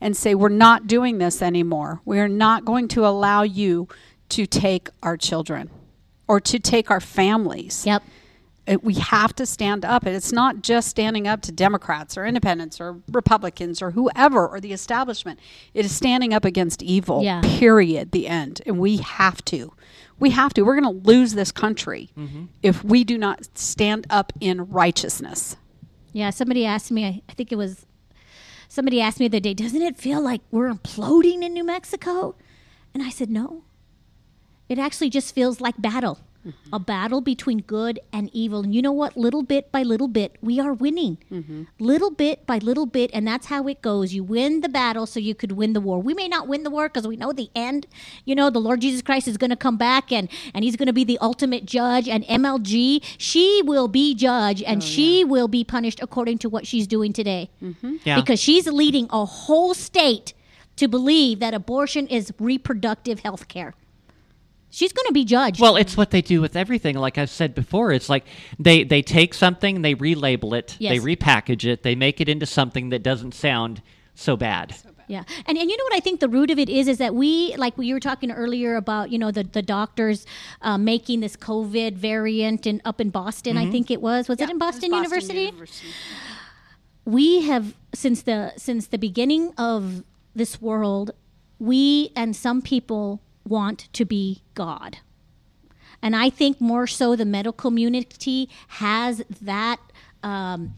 [0.00, 3.88] and say we're not doing this anymore, we are not going to allow you
[4.30, 5.70] to take our children
[6.28, 8.02] or to take our families yep.
[8.66, 10.04] It, we have to stand up.
[10.04, 14.60] And it's not just standing up to Democrats or independents or Republicans or whoever or
[14.60, 15.38] the establishment.
[15.74, 17.42] It is standing up against evil, Yeah.
[17.42, 18.62] period, the end.
[18.66, 19.72] And we have to.
[20.18, 20.62] We have to.
[20.62, 22.44] We're going to lose this country mm-hmm.
[22.62, 25.56] if we do not stand up in righteousness.
[26.12, 27.86] Yeah, somebody asked me, I, I think it was
[28.68, 32.34] somebody asked me the other day, doesn't it feel like we're imploding in New Mexico?
[32.92, 33.64] And I said, no.
[34.68, 36.20] It actually just feels like battle.
[36.72, 38.60] A battle between good and evil.
[38.60, 39.16] And you know what?
[39.16, 41.18] Little bit by little bit, we are winning.
[41.30, 41.62] Mm-hmm.
[41.78, 44.12] Little bit by little bit, and that's how it goes.
[44.12, 46.00] You win the battle so you could win the war.
[46.00, 47.86] We may not win the war because we know the end.
[48.24, 50.86] You know, the Lord Jesus Christ is going to come back and, and he's going
[50.86, 52.08] to be the ultimate judge.
[52.08, 56.66] And MLG, she will be judge and oh, she will be punished according to what
[56.66, 57.50] she's doing today.
[57.62, 57.96] Mm-hmm.
[58.04, 58.16] Yeah.
[58.16, 60.34] Because she's leading a whole state
[60.76, 63.74] to believe that abortion is reproductive health care.
[64.74, 65.60] She's going to be judged.
[65.60, 66.96] Well, it's what they do with everything.
[66.96, 68.24] Like I've said before, it's like
[68.58, 72.88] they they take something, they relabel it, they repackage it, they make it into something
[72.88, 73.82] that doesn't sound
[74.16, 74.74] so bad.
[75.06, 77.14] Yeah, and and you know what I think the root of it is is that
[77.14, 80.26] we like we were talking earlier about you know the the doctors
[80.62, 84.50] uh, making this COVID variant in up in Boston I think it was was it
[84.50, 85.52] in Boston, University?
[87.04, 90.02] we have since the since the beginning of
[90.34, 91.12] this world
[91.58, 94.98] we and some people want to be god
[96.02, 99.78] and i think more so the medical community has that
[100.22, 100.74] um,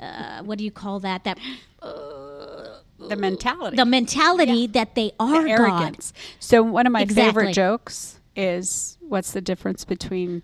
[0.00, 1.38] uh, what do you call that that
[1.80, 3.76] Uh, The mentality.
[3.76, 5.96] the mentality that they are the god.
[6.38, 7.24] So one of my Exactly.
[7.44, 10.42] favorite jokes is what's the difference between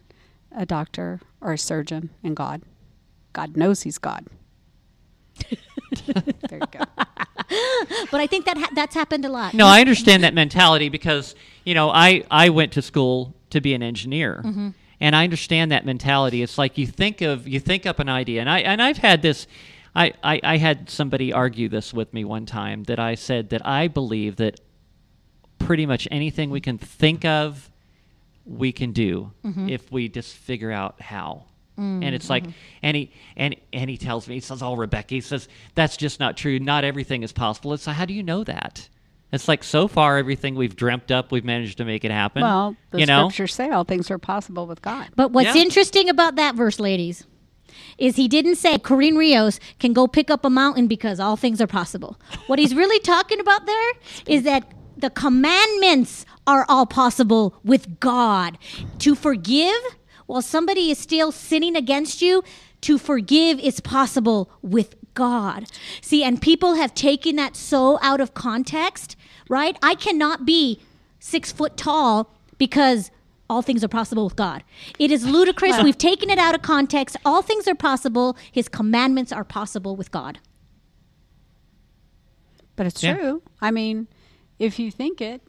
[0.50, 2.62] a doctor or a surgeon and God?
[3.34, 4.24] God knows he's God.
[6.49, 6.85] there you go.
[8.11, 11.35] but i think that ha- that's happened a lot No, I understand that mentality because
[11.64, 14.68] you know I I went to school to be an engineer, Mm-hmm.
[15.01, 16.42] and I understand that mentality.
[16.42, 19.22] It's like you think of you think up an idea, and I and I've had
[19.22, 19.46] this.
[19.94, 23.66] I, I, I had somebody argue this with me one time that I said that
[23.66, 24.61] I believe that
[25.59, 27.70] pretty much anything we can think of,
[28.44, 29.68] we can do Mm-hmm.
[29.70, 31.44] if we just figure out how.
[31.78, 32.44] Mm, And it's like,
[32.82, 36.18] and he and and he tells me, he says, "Oh, Rebecca," he says, "That's just
[36.20, 36.58] not true.
[36.58, 38.88] Not everything is possible." It's like, how do you know that?
[39.32, 42.42] It's like so far everything we've dreamt up, we've managed to make it happen.
[42.42, 45.08] Well, the you know, scriptures say all things are possible with God.
[45.16, 45.62] But what's Yeah.
[45.62, 47.26] interesting about that verse, ladies,
[47.98, 51.60] is he didn't say Corinne Rios can go pick up a mountain because all things
[51.60, 52.18] are possible.
[52.46, 53.92] What he's really talking about there
[54.26, 58.56] is that the commandments are all possible with God.
[59.00, 59.74] To forgive
[60.26, 62.42] while somebody is still sinning against you,
[62.82, 65.66] to forgive is possible with God.
[66.00, 69.16] See, and people have taken that so out of context,
[69.48, 69.76] right?
[69.82, 70.80] I cannot be
[71.18, 73.10] six foot tall because
[73.48, 74.62] all things are possible with God.
[74.98, 75.82] It is ludicrous.
[75.82, 77.16] We've taken it out of context.
[77.24, 78.36] All things are possible.
[78.50, 80.38] His commandments are possible with God.
[82.74, 83.14] But it's Yeah.
[83.14, 83.42] true.
[83.60, 84.08] I mean,
[84.58, 85.42] if you think it,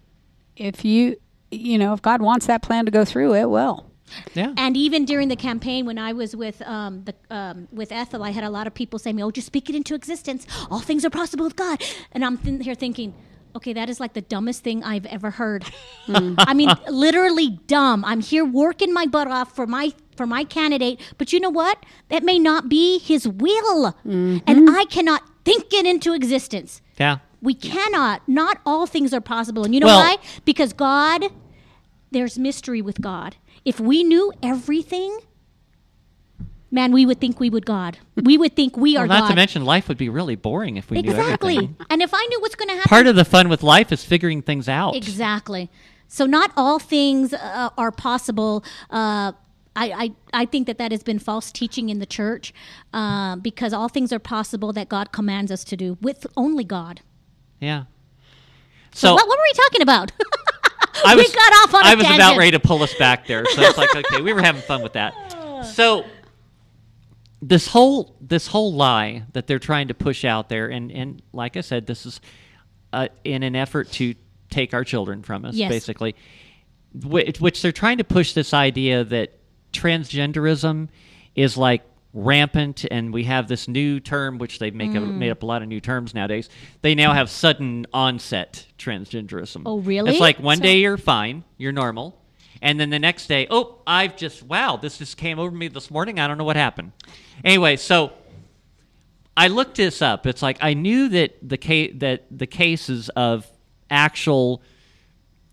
[0.56, 1.18] if you,
[1.52, 3.86] you know, if God wants that plan to go through, it will.
[4.34, 4.54] Yeah.
[4.58, 8.32] And even during the campaign, when I was with um, the um, with Ethel, I
[8.32, 10.46] had a lot of people say to me, "Oh, just speak it into existence.
[10.72, 13.14] All things are possible with God." And I'm th- here thinking,
[13.56, 15.66] okay, that is like the dumbest thing I've ever heard.
[16.08, 18.06] I mean, literally dumb.
[18.06, 21.84] I'm here working my butt off for my for my candidate, but you know what?
[22.10, 26.82] That may not be His will, and I cannot think it into existence.
[27.00, 27.20] yeah.
[27.40, 28.28] We cannot.
[28.28, 29.64] Not all things are possible.
[29.64, 30.18] And you know Well- why?
[30.44, 31.26] Because God,
[32.10, 33.36] there's mystery with God.
[33.68, 35.20] If we knew everything,
[36.72, 37.98] man, we would think we would God.
[38.16, 39.30] We would think we Well, are not God.
[39.30, 41.24] to mention, life would be really boring if we knew everything.
[41.26, 41.56] exactly.
[41.58, 41.76] everything.
[41.90, 44.06] And if I knew what's going to happen, Part of the fun with life is
[44.06, 44.96] figuring things out.
[44.96, 45.70] Exactly.
[46.08, 48.64] So not all things uh, are possible.
[48.90, 49.34] Uh,
[49.76, 52.54] I, I, I think that that has been false teaching in the church
[52.94, 57.02] uh, because all things are possible that God commands us to do with only God.
[57.60, 57.84] Yeah.
[58.94, 60.12] So, So, what, what were we talking about?
[61.06, 63.28] I we was, got off on a I was about ready to pull us back
[63.28, 63.46] there.
[63.46, 65.14] So it's like, okay, we were having fun with that.
[65.74, 66.06] So
[67.42, 71.58] this whole this whole lie that they're trying to push out there, and and like
[71.58, 72.22] I said, this is
[72.94, 74.14] uh, in an effort to
[74.50, 75.70] take our children from us, Yes.
[75.70, 76.16] basically.
[76.94, 79.38] Which, which they're trying to push this idea that
[79.74, 80.90] transgenderism
[81.36, 81.84] is like
[82.18, 85.04] rampant, and we have this new term, which they've make Mm.
[85.10, 86.50] up, made up a lot of new terms nowadays.
[86.82, 89.62] They now have sudden onset transgenderism.
[89.68, 90.12] Oh, really?
[90.12, 92.20] It's like one So- day you're fine, you're normal,
[92.60, 95.92] and then the next day, oh, I've just wow, this just came over me this
[95.92, 96.20] morning.
[96.20, 96.92] I don't know what happened.
[97.46, 98.14] Anyway, so
[99.36, 100.26] I looked this up.
[100.26, 103.46] It's like I knew that the case that the cases of
[103.92, 104.64] actual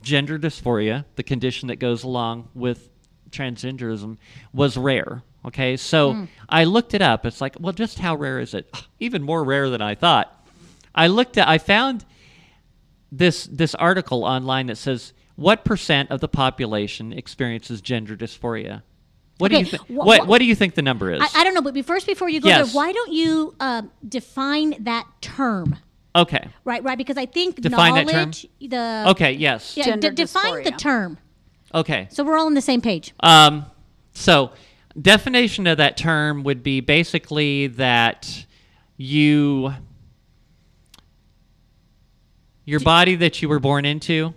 [0.02, 2.88] gender dysphoria, the condition that goes along with
[3.30, 4.16] transgenderism,
[4.54, 5.22] was rare.
[5.46, 7.26] Okay, so I looked it up.
[7.26, 8.74] It's like, well, just how rare is it?
[9.00, 10.46] Even more rare than I thought.
[10.94, 12.04] I looked at, I found
[13.12, 18.82] this this article online that says what percent of the population experiences gender dysphoria.
[19.38, 19.82] What do you think?
[19.86, 21.20] wh- what wh- What do you think the number is?
[21.20, 22.66] I, I don't know, but first, before you go Yes.
[22.72, 25.76] there, why don't you um, define that term?
[26.16, 26.48] okay.
[26.64, 28.16] Right, right, because I think Define that term?
[28.16, 29.32] knowledge, the Okay.
[29.32, 29.76] Yes.
[29.76, 30.78] yeah, Gender d- define the dysphoria.
[30.78, 31.18] term.
[31.74, 32.06] Okay.
[32.12, 33.12] So we're all on the same page.
[33.18, 33.66] Um,
[34.12, 34.52] so,
[35.00, 38.46] definition of that term would be basically that
[38.96, 39.72] you,
[42.64, 44.34] your body that you were born into,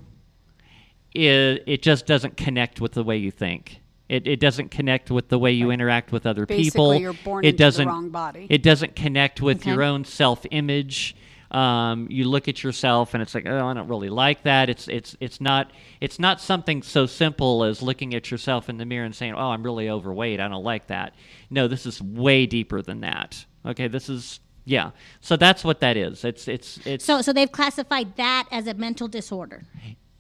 [1.13, 3.80] it, it just doesn't connect with the way you think.
[4.10, 6.96] It, it doesn't connect with the way you interact with other Basically, people.
[6.96, 8.48] you're born it into the doesn't, wrong body.
[8.50, 9.72] It doesn't connect with Okay.
[9.72, 11.15] your own self image.
[11.52, 14.70] Um, you look at yourself and it's like, oh, I don't really like that.
[14.70, 18.86] It's it's it's not it's not something so simple as looking at yourself in the
[18.86, 20.40] mirror and saying, oh, I'm really overweight.
[20.42, 21.14] I don't like that.
[21.50, 23.46] No, this is way deeper than that.
[23.66, 24.92] Okay, this is yeah.
[25.22, 26.26] So that's what that is.
[26.26, 29.64] It's it's it's So so they've classified that as a mental disorder.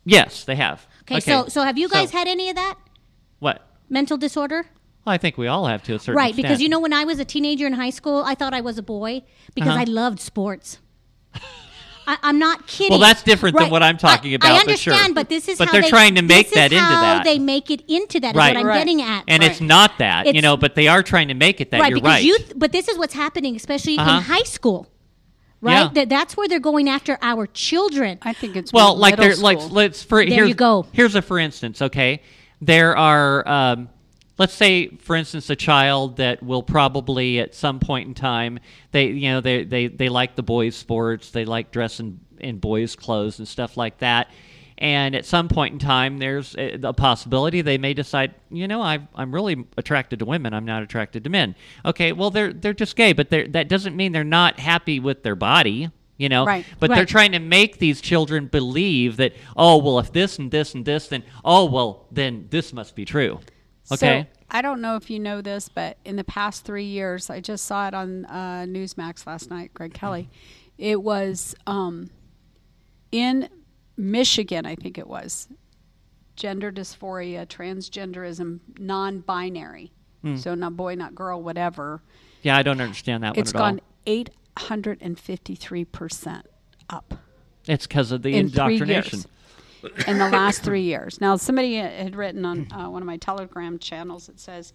[0.05, 0.87] yes, they have.
[1.03, 2.75] Okay, so so have you guys So- had any of that
[3.39, 3.67] what?
[3.89, 4.65] mental disorder?
[5.05, 6.17] Well, I think we all have to a certain extent.
[6.17, 6.43] Right, extent.
[6.47, 8.77] because you know when I was a teenager in high school, I thought I was
[8.77, 9.23] a boy
[9.55, 9.79] because Uh-huh.
[9.81, 10.79] I loved sports.
[12.09, 12.91] I, I'm not kidding.
[12.91, 14.93] Well, that's different than what I'm talking I- about, I but sure.
[14.93, 16.85] understand, but this is But how they're they- trying to make this that is into
[16.85, 17.23] how that.
[17.25, 18.29] They make it into that.
[18.29, 18.55] Is Right.
[18.55, 18.77] what I'm Right.
[18.77, 19.25] getting at.
[19.27, 21.81] and it's not that, you know, but they are trying to make it that.
[21.81, 22.23] right You're because right.
[22.23, 22.37] you.
[22.55, 24.17] But this is what's happening, especially Uh-huh.
[24.17, 24.87] in high school.
[25.59, 25.89] Right, Yeah.
[25.95, 28.19] that that's where they're going after our children.
[28.21, 30.85] I think it's well, more like middle there, like let's for There here's, you go.
[30.93, 31.81] Here's a for instance.
[31.81, 32.21] Okay,
[32.61, 33.45] there are.
[33.47, 33.89] Um,
[34.37, 38.59] let's say, for instance, a child that will probably at some point in time
[38.91, 42.95] they you know they they, they like the boys' sports, they like dressing in boys'
[42.95, 44.29] clothes and stuff like that.
[44.79, 48.79] And at some point in time, there's a, a possibility they may decide, you know,
[48.79, 50.53] I, I'm really attracted to women.
[50.53, 51.55] I'm not attracted to men.
[51.83, 55.23] Okay, well, they're they're just gay, but they're, that doesn't mean they're not happy with
[55.23, 55.89] their body.
[56.17, 56.65] You know, Right.
[56.79, 60.73] but they're trying to make these children believe that, oh, well, if this and this
[60.73, 63.39] and this, then, oh, well, then this must be true.
[63.91, 64.27] Okay.
[64.31, 67.39] So, I don't know if you know this, but in the past three years, I
[67.41, 69.73] just saw it on uh, Newsmax last night.
[69.73, 70.29] Greg Kelly,
[70.77, 72.09] it was um,
[73.11, 73.49] in
[73.97, 75.47] Michigan, I think it was
[76.35, 79.91] gender dysphoria, transgenderism, non-binary.
[80.35, 82.01] So not boy, not girl, whatever.
[82.41, 83.85] yeah, I don't understand that It's one at gone all.
[84.07, 86.45] eight hundred and fifty-three percent
[86.89, 87.13] up.
[87.65, 89.23] It's because of the in indoctrination.
[90.07, 91.19] In the last three years.
[91.21, 94.29] Now, somebody had written on uh, one of my Telegram channels.
[94.29, 94.73] It says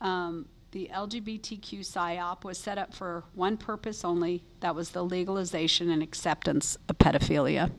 [0.00, 4.42] um, the LGBTQ psyop was set up for one purpose only.
[4.60, 7.70] That was the legalization and acceptance of pedophilia.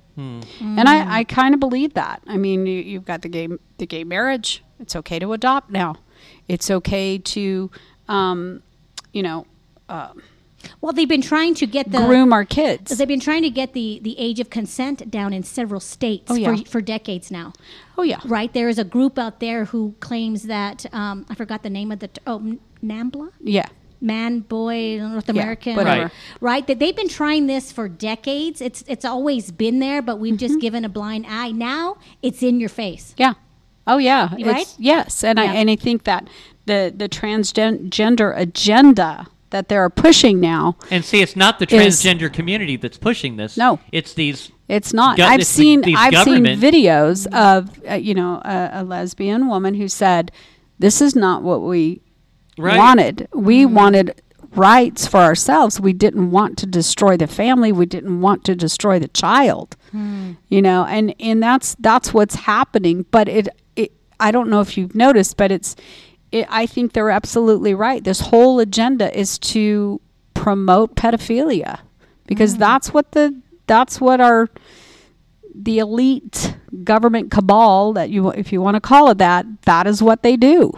[0.78, 2.22] And I, I kind of believe that.
[2.26, 4.64] I mean, you, you've got the gay the gay marriage.
[4.80, 5.96] It's okay to adopt now.
[6.48, 7.70] It's okay to,
[8.08, 8.64] um,
[9.12, 9.46] you know,
[10.82, 12.98] Well, they've been trying to get the groom our kids.
[12.98, 16.36] They've been trying to get the, the age of consent down in several states Oh,
[16.36, 16.56] yeah.
[16.56, 17.54] for, for decades now.
[17.98, 18.52] Oh yeah, Right?
[18.54, 22.00] There is a group out there who claims that, um, I forgot the name of
[22.00, 23.32] the, t- oh, NAMBLA?
[23.42, 23.66] yeah.
[24.02, 26.02] Man, boy, North American, whatever.
[26.04, 26.12] Right.
[26.42, 26.68] right?
[26.68, 28.62] That they've been trying this for decades.
[28.62, 30.40] It's it's always been there, but we've Mm-hmm.
[30.48, 31.52] just given a blind eye.
[31.52, 33.16] Now it's in your face.
[33.18, 33.34] Yeah.
[33.88, 34.34] Oh yeah.
[34.34, 34.62] Right?
[34.64, 36.28] It's, yes, and I and I think that
[36.66, 42.32] the the transgender agenda that they're pushing now, And see, it's not the Is- transgender
[42.32, 43.56] community that's pushing this.
[43.56, 43.80] No.
[43.94, 44.52] It's these.
[44.68, 45.16] it's not.
[45.16, 49.48] Go- I've it's seen these I've seen videos of uh, you know a, a lesbian
[49.48, 50.30] woman who said,
[50.78, 52.02] "This is not what we
[52.58, 52.78] Right.
[52.78, 53.28] wanted.
[53.34, 54.22] We wanted."
[54.58, 58.98] rights for ourselves we didn't want to destroy the family we didn't want to destroy
[58.98, 59.76] the child
[60.48, 63.92] you know and and that's that's what's happening but it, it
[64.22, 65.76] i don't know if you've noticed but it's
[66.36, 68.04] it, i think they're absolutely right.
[68.04, 70.02] This whole agenda is to
[70.34, 71.80] promote pedophilia
[72.28, 72.60] because mm.
[72.60, 74.50] that's what the that's what our
[75.54, 80.04] the elite government cabal that you if you want to call it that that is
[80.04, 80.72] what they do.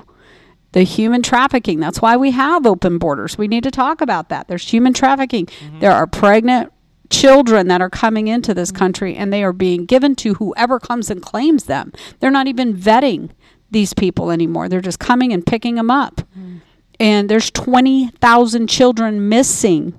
[0.73, 3.37] The human trafficking that's why we have open borders.
[3.37, 4.47] We need to talk about that.
[4.47, 5.47] There's human trafficking.
[5.47, 5.79] Mm-hmm.
[5.79, 6.71] There are pregnant
[7.09, 8.77] children that are coming into this mm-hmm.
[8.77, 11.93] country and they are being given to whoever comes and claims them.
[12.19, 13.31] They're not even vetting
[13.71, 16.61] these people anymore they're just coming and picking them up mm.
[16.99, 19.93] and there's 20,000 children missing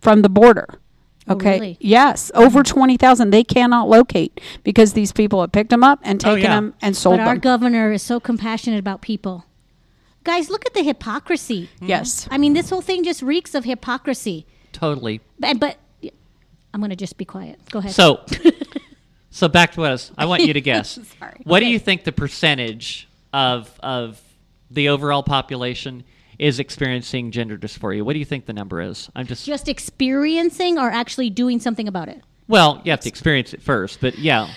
[0.00, 0.78] from the border
[1.26, 1.54] Oh, Okay.
[1.54, 1.76] really?
[1.80, 2.66] Yes, over mm.
[2.66, 3.30] twenty thousand.
[3.30, 6.56] They cannot locate because these people have picked them up and Oh, taken yeah.
[6.56, 9.46] them and sold But our governor is so compassionate about people.
[10.22, 11.68] Guys, look at the hypocrisy.
[11.76, 11.86] Mm-hmm.
[11.86, 12.28] yes.
[12.30, 14.46] I mean, this whole thing just reeks of hypocrisy.
[14.72, 15.20] Totally.
[15.38, 15.78] But, but
[16.72, 17.60] I'm going to just be quiet.
[17.70, 17.92] Go ahead.
[17.92, 18.24] So,
[19.34, 20.12] so back to us.
[20.16, 20.96] I want you to guess.
[21.18, 21.40] Sorry.
[21.42, 24.22] What do you think the percentage of of
[24.70, 26.04] the overall population
[26.38, 28.02] is experiencing gender dysphoria?
[28.02, 29.10] What do you think the number is?
[29.16, 32.22] I'm just, just experiencing or actually doing something about it.
[32.46, 34.48] well, you have to experience it first, but yeah,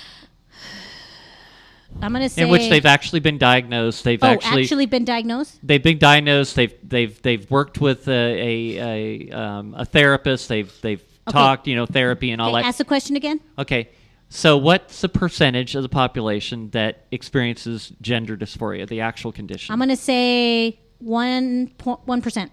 [2.01, 4.03] I'm going to say in which they've actually been diagnosed.
[4.03, 5.59] They've oh, actually, actually been diagnosed.
[5.63, 6.55] they've been diagnosed.
[6.55, 10.49] They've they've they've worked with a a, a, um, a therapist.
[10.49, 12.67] They've they've talked, you know, therapy and all Okay, that.
[12.67, 13.39] ask the question again.
[13.57, 13.89] Okay.
[14.29, 19.71] So, what's the percentage of the population that experiences gender dysphoria, the actual condition?
[19.71, 21.71] I'm going to say one
[22.05, 22.51] one percent.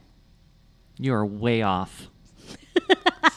[0.98, 2.08] you are way off.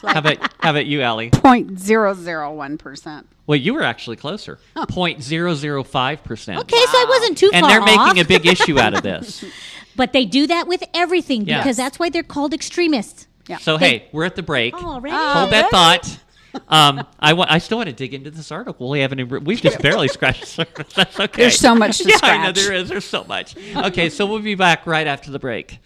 [0.02, 1.30] how about how about you, Alli?
[1.30, 3.26] Point zero zero one percent.
[3.46, 4.58] Well, you were actually closer.
[4.76, 6.60] 0.005 percent.
[6.60, 9.02] Okay, so I wasn't too And far And they're making a big issue out of
[9.02, 9.42] this.
[9.96, 11.62] but they do that with everything Yes.
[11.64, 13.26] because that's why they're called extremists.
[13.46, 13.56] Yeah.
[13.56, 14.74] So hey, we're at the break.
[14.76, 15.16] Oh, already?
[15.16, 16.18] Hold that thought.
[16.68, 18.88] Um, I wa- I still want to dig into this article.
[18.88, 19.20] We haven't.
[19.20, 20.92] even- We've just barely scratched the surface.
[20.94, 21.42] That's okay.
[21.42, 22.88] There's so much to yeah, I know there is.
[22.88, 23.54] There's so much.
[23.76, 25.78] Okay, so we'll be back right after the break.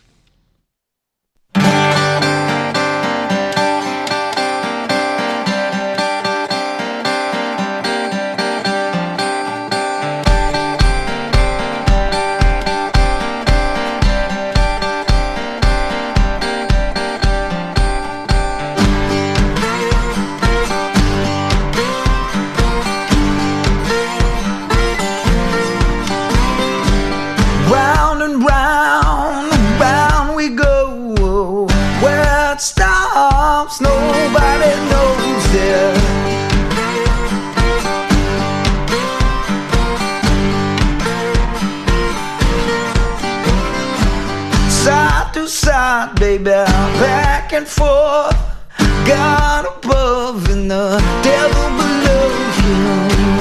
[47.79, 52.29] God above and the devil below
[52.67, 53.33] you.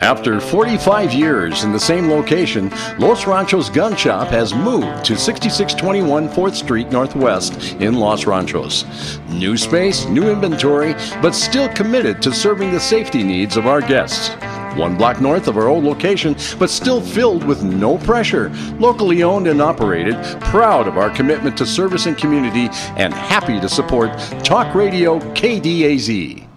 [0.00, 6.28] After 45 years in the same location, Los Ranchos Gun Shop has moved to 6621
[6.28, 8.84] 4th Street Northwest in Los Ranchos.
[9.28, 14.30] New space, new inventory, but still committed to serving the safety needs of our guests.
[14.76, 18.50] One block north of our old location, but still filled with no pressure.
[18.78, 23.68] Locally owned and operated, proud of our commitment to service and community, and happy to
[23.68, 26.48] support Talk Radio KDAZ.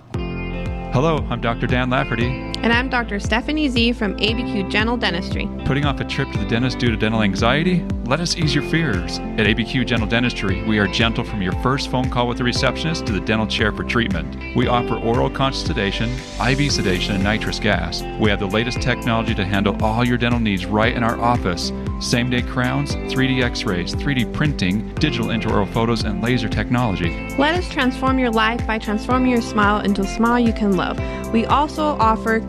[0.94, 1.68] Hello, I'm Dr.
[1.68, 2.55] Dan Lafferty.
[2.66, 3.20] And I'm Dr.
[3.20, 5.48] Stephanie Z from ABQ Gentle Dentistry.
[5.66, 7.86] Putting off a trip to the dentist due to dental anxiety?
[8.06, 9.20] Let us ease your fears.
[9.20, 13.06] At ABQ Gentle Dentistry, we are gentle from your first phone call with the receptionist
[13.06, 14.56] to the dental chair for treatment.
[14.56, 18.02] We offer oral conscious sedation, IV sedation, and nitrous gas.
[18.20, 21.72] We have the latest technology to handle all your dental needs right in our office.
[22.00, 27.30] Same day crowns, 3D x rays, 3D printing, digital intraoral photos, and laser technology.
[27.38, 31.00] Let us transform your life by transforming your smile into a smile you can love.
[31.32, 32.40] We also offer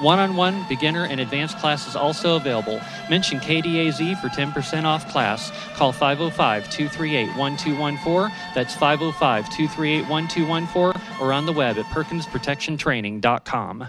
[0.00, 2.80] One on one, beginner, and advanced classes also available.
[3.08, 5.50] Mention KDAZ for 10% off class.
[5.74, 8.36] Call 505 238 1214.
[8.54, 13.88] That's 505 238 1214 or on the web at perkinsprotectiontraining.com.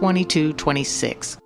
[0.00, 1.38] 2226.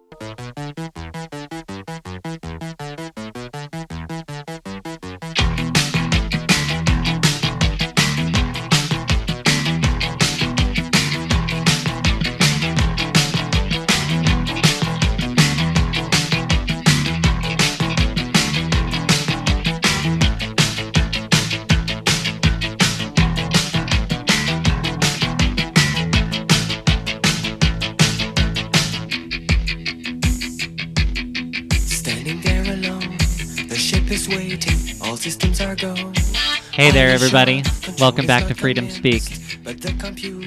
[37.18, 37.62] Everybody.
[37.98, 39.24] Welcome back to Freedom Speak.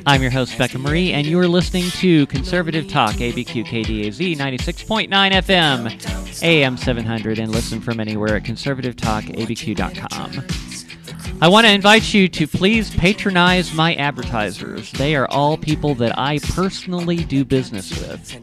[0.06, 5.10] I'm your host, Becca Marie, and you are listening to Conservative Talk, ABQ KDAZ 96.9
[5.10, 11.42] FM, AM 700, and listen from anywhere at conservativetalkabq.com.
[11.42, 14.94] I want to invite you to please patronize my advertisers.
[14.94, 18.34] They are all people that I personally do business with.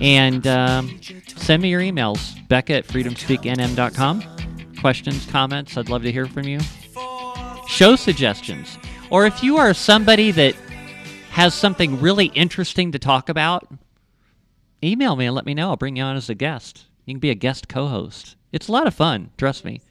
[0.00, 1.00] And um,
[1.36, 4.39] send me your emails, Becca at freedomspeaknm.com.
[4.80, 6.58] Questions, comments, I'd love to hear from you.
[7.68, 8.78] Show suggestions.
[9.10, 10.54] Or if you are somebody that
[11.30, 13.68] has something really interesting to talk about,
[14.82, 15.68] email me and let me know.
[15.68, 16.86] I'll bring you on as a guest.
[17.04, 18.36] You can be a guest co host.
[18.52, 19.82] It's a lot of fun, trust me.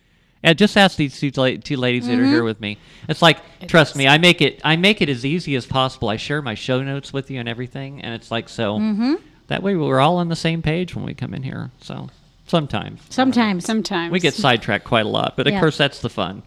[0.42, 2.46] And just ask these two, two ladies that are here mm-hmm.
[2.46, 2.80] with me.
[3.08, 4.60] It's like, trust me, I make it.
[4.64, 6.10] I make it as easy as possible.
[6.10, 8.80] I share my show notes with you and everything, and it's like so.
[8.80, 9.16] Mm-hmm.
[9.48, 11.72] That way, we're all on the same page when we come in here.
[11.82, 12.10] So
[12.50, 13.66] sometimes Sometimes.
[13.66, 15.60] Sometimes we get sidetracked quite a lot, but of Yeah.
[15.60, 16.44] course that's the fun.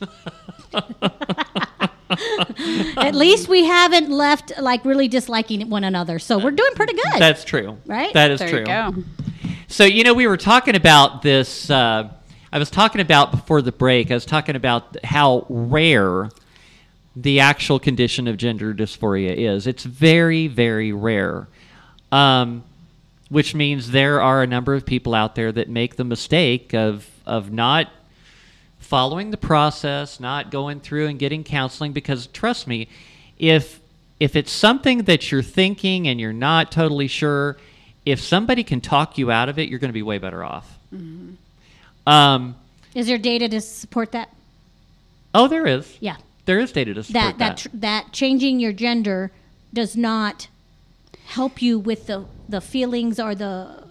[2.98, 6.18] At least we haven't left like really disliking one another.
[6.18, 7.20] So we're doing pretty good.
[7.20, 7.78] That's true.
[7.86, 8.12] Right?
[8.14, 8.58] That is There true.
[8.60, 8.94] you go.
[9.68, 11.68] So you know, we were talking about this.
[11.70, 12.08] Uh,
[12.52, 14.10] I was talking about before the break.
[14.10, 16.30] I was talking about how rare
[17.16, 19.66] the actual condition of gender dysphoria is.
[19.66, 21.48] It's very, very rare.
[22.12, 22.62] Um,
[23.28, 27.08] which means there are a number of people out there that make the mistake of
[27.26, 27.88] of not
[28.78, 32.88] following the process, not going through and getting counseling because trust me,
[33.38, 33.80] if
[34.20, 37.56] if it's something that you're thinking and you're not totally sure,
[38.06, 40.78] if somebody can talk you out of it, you're going to be way better off.
[42.06, 42.54] Um,
[42.94, 44.30] Is there data to support that?
[45.34, 45.96] oh, there is.
[46.00, 46.16] Yeah.
[46.46, 47.56] There is data to support That that.
[47.56, 49.32] that tr- that changing your gender
[49.74, 50.48] does not
[51.26, 53.84] help you with the the feelings or the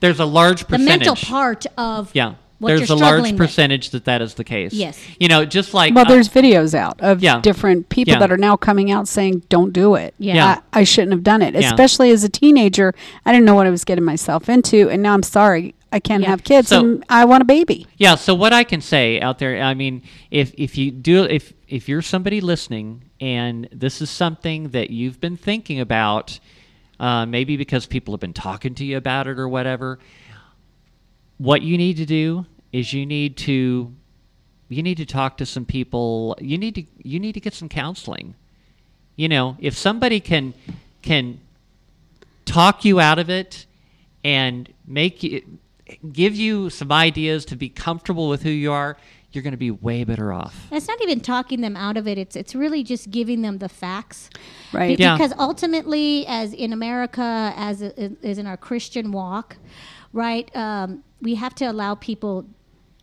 [0.00, 0.86] There's a large the percentage.
[1.06, 2.34] mental part of Yeah.
[2.58, 3.38] what There's you're a large struggling with.
[3.48, 4.72] percentage that that is the case.
[4.74, 4.98] Yes.
[5.18, 7.40] You know, just like Well, uh, there's videos out of Yeah.
[7.40, 8.18] different people Yeah.
[8.20, 10.34] that are now coming out saying, "Don't do it." Yeah.
[10.34, 10.60] Yeah.
[10.72, 11.54] I, I shouldn't have done it.
[11.54, 11.60] Yeah.
[11.70, 12.94] Especially as a teenager,
[13.24, 16.22] I didn't know what I was getting myself into, and now I'm sorry I can't
[16.22, 16.28] Yeah.
[16.30, 17.86] have kids, So- and I want a baby.
[17.96, 21.54] Yeah, so what I can say out there, I mean, if if you do if
[21.66, 26.38] if you're somebody listening and this is something that you've been thinking about,
[27.00, 29.98] uh, maybe because people have been talking to you about it or whatever,
[31.38, 33.92] what you need to do is you need to
[34.68, 36.36] you need to talk to some people.
[36.40, 38.34] You need to you need to get some counseling.
[39.16, 40.54] You know, if somebody can
[41.02, 41.40] can
[42.44, 43.66] talk you out of it
[44.24, 45.58] and make you
[46.12, 48.96] give you some ideas to be comfortable with who you are,
[49.32, 50.66] you're going to be way better off.
[50.70, 52.16] And It's not even talking them out of it.
[52.18, 54.30] It's it's really just giving them the facts.
[54.72, 54.96] Right.
[54.96, 55.16] Be- Yeah.
[55.16, 59.56] Because ultimately, as in America, as i- as in our Christian walk,
[60.12, 62.46] right, um, we have to allow people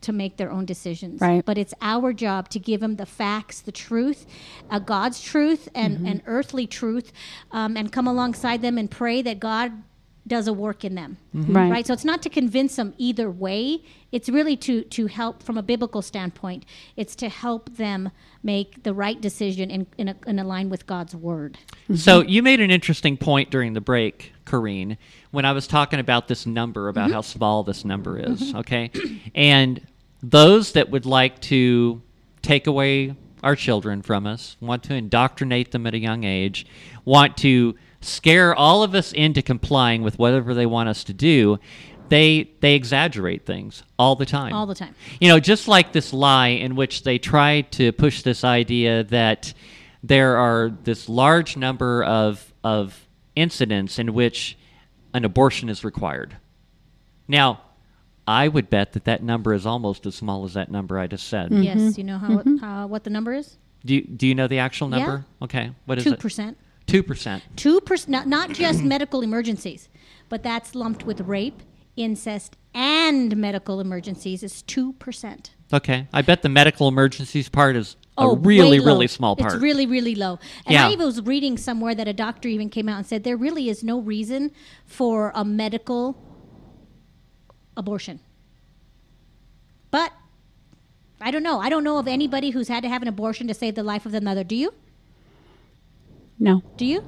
[0.02, 1.20] to make their own decisions.
[1.22, 1.44] Right.
[1.44, 4.26] But it's our job to give them the facts, the truth,
[4.70, 6.06] uh, God's truth, and, Mm-hmm.
[6.08, 7.12] and earthly truth,
[7.52, 9.72] um, and come alongside them and pray that God
[10.28, 11.18] does a work in them.
[11.36, 11.56] Mm-hmm.
[11.56, 11.72] Right.
[11.72, 11.88] Right.
[11.88, 13.84] So it's not to convince them either way.
[14.12, 16.66] It's really to to help from a biblical standpoint.
[16.96, 18.12] It's to help them
[18.42, 21.58] make the right decision in in, a, in line with God's word.
[21.84, 21.96] Mm-hmm.
[21.96, 24.98] So you made an interesting point during the break, Corinne,
[25.32, 27.14] when I was talking about this number, about mm-hmm.
[27.14, 28.56] how small this number is.
[28.56, 28.92] Okay,
[29.36, 29.86] and
[30.24, 32.02] those that would like to
[32.42, 36.66] take away our children from us, want to indoctrinate them at a young age,
[37.04, 37.76] want to
[38.06, 41.60] scare all of us into complying with whatever they want us to do.
[42.10, 44.54] They they exaggerate things all the time.
[44.54, 44.94] All the time.
[45.20, 49.54] You know, just like this lie in which they try to push this idea that
[50.04, 54.56] there are this large number of of incidents in which
[55.16, 56.38] an abortion is required.
[57.28, 57.62] Now,
[58.28, 61.28] I would bet that that number is almost as small as that number I just
[61.28, 61.52] said.
[61.52, 63.58] Yes, you know how uh, what the number is?
[63.84, 64.98] Do you, do you know the actual Yeah.
[64.98, 65.26] number?
[65.44, 66.20] Okay, what is Two it?
[66.20, 66.58] percent.
[66.88, 67.44] Two percent.
[67.56, 68.10] Two percent.
[68.10, 69.90] Not not just medical emergencies,
[70.30, 71.62] but that's lumped with rape,
[71.96, 75.52] incest, and medical emergencies is two percent.
[75.74, 79.54] Okay, I bet the medical emergencies part is a Oh, really really small part.
[79.54, 80.40] It's really, really low.
[80.66, 80.88] And Yeah.
[80.88, 83.68] I even was reading somewhere that a doctor even came out and said there really
[83.68, 84.52] is no reason
[84.86, 86.16] for a medical
[87.76, 88.20] abortion.
[89.92, 90.14] But
[91.20, 91.60] I don't know.
[91.60, 94.06] I don't know of anybody who's had to have an abortion to save the life
[94.06, 94.44] of another.
[94.44, 94.74] Do you?
[96.40, 97.04] No, Do you?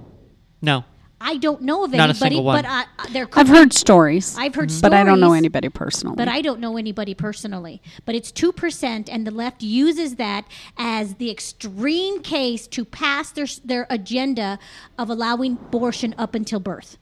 [0.61, 0.83] no.
[1.19, 2.61] I don't know of Not a anybody, single one.
[2.61, 4.37] but I, I- there could I've be- heard stories.
[4.37, 6.15] I've heard stories, but I don't know anybody personally.
[6.15, 7.81] But I don't know anybody personally.
[8.05, 10.45] But it's 2%, and the left uses that
[10.77, 14.59] as the extreme case to pass their, their agenda
[14.99, 16.99] of allowing abortion up until birth.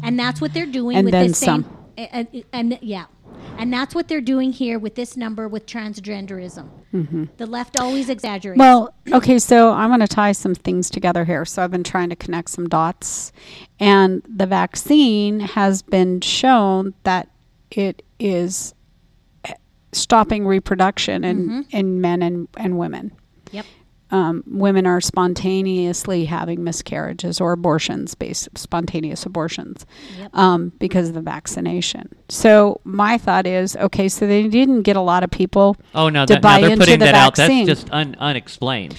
[0.00, 1.64] And that's what they're doing And with then this same.
[1.64, 1.86] some.
[1.98, 3.06] And, and, yeah.
[3.58, 6.70] And that's what they're doing here with this number with transgenderism.
[6.92, 8.58] The left always exaggerates.
[8.58, 11.44] Well, okay, so I'm going to tie some things together here.
[11.44, 13.32] So I've been trying to connect some dots,
[13.78, 17.28] and the vaccine has been shown that
[17.70, 18.74] it is
[19.92, 21.60] stopping reproduction in, Mm-hmm.
[21.76, 23.12] in men and, and women.
[24.12, 29.86] Um, women are spontaneously having miscarriages or abortions, based spontaneous abortions,
[30.18, 30.30] Yep.
[30.36, 32.08] um, because of the vaccination.
[32.28, 35.76] So my thought is, okay, so they didn't get a lot of people.
[35.94, 37.36] Oh no, to that, buy they're into putting the that out.
[37.36, 38.96] That's just un, unexplained.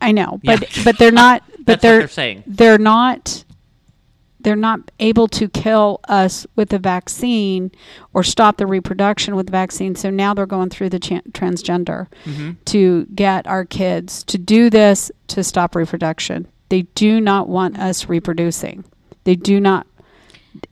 [0.00, 0.56] I know, Yeah.
[0.58, 1.42] but but they're not.
[1.66, 2.42] But That's what they're they're saying.
[2.46, 3.44] They're not.
[4.46, 7.72] They're not able to kill us with the vaccine
[8.14, 9.96] or stop the reproduction with the vaccine.
[9.96, 12.50] So now they're going through the chan transgender Mm-hmm.
[12.66, 16.46] to get our kids to do this to stop reproduction.
[16.68, 18.84] They do not want us reproducing.
[19.24, 19.88] They do not.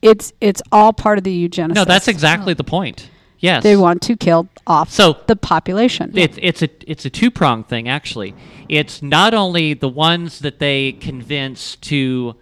[0.02, 1.74] It's it's all part of the eugenics.
[1.74, 3.10] No, that's exactly the point.
[3.40, 3.64] Yes.
[3.64, 6.12] They want to kill off So- the population.
[6.14, 8.36] It's it's a it's a two pronged thing actually.
[8.68, 12.36] It's not only the ones that they convince to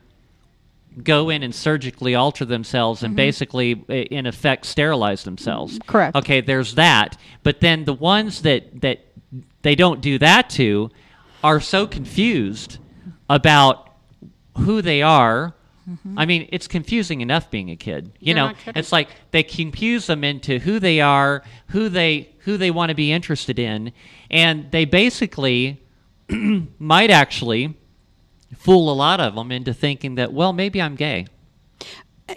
[1.03, 3.17] go in and surgically alter themselves and mm-hmm.
[3.17, 5.79] basically in effect sterilize themselves.
[5.79, 5.91] Mm-hmm.
[5.91, 6.17] Correct.
[6.17, 7.19] Okay, there's that.
[7.43, 9.01] But then the ones that that
[9.63, 10.91] they don't do that to
[11.43, 12.79] are so confused
[13.29, 13.89] about
[14.59, 15.55] who they are.
[15.89, 16.19] Mm-hmm.
[16.19, 18.13] I mean, it's confusing enough being a kid.
[18.21, 22.57] You You're know, it's like they confuse them into who they are, who they who
[22.57, 23.93] they want to be interested in,
[24.31, 25.83] and they basically
[26.79, 27.77] might actually
[28.57, 31.27] fool a lot of them into thinking that well maybe I'm gay.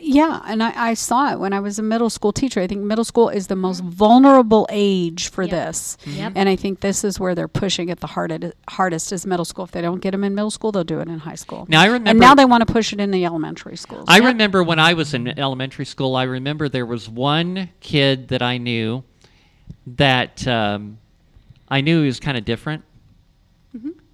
[0.01, 2.59] Yeah, and I, I saw it when I was a middle school teacher.
[2.59, 5.51] I think middle school is the most vulnerable age for Yep.
[5.51, 6.33] this, Yep.
[6.35, 8.55] and I think this is where they're pushing it the hardest.
[8.67, 9.63] Hardest is middle school.
[9.63, 11.65] If they don't get them in middle school, they'll do it in high school.
[11.69, 14.05] Now, I and remember- now they want to push it in the elementary schools.
[14.09, 18.41] I remember when I was in elementary school, I remember there was one kid that
[18.41, 19.03] I knew
[19.87, 20.97] that um,
[21.69, 22.83] I knew he was kind of different.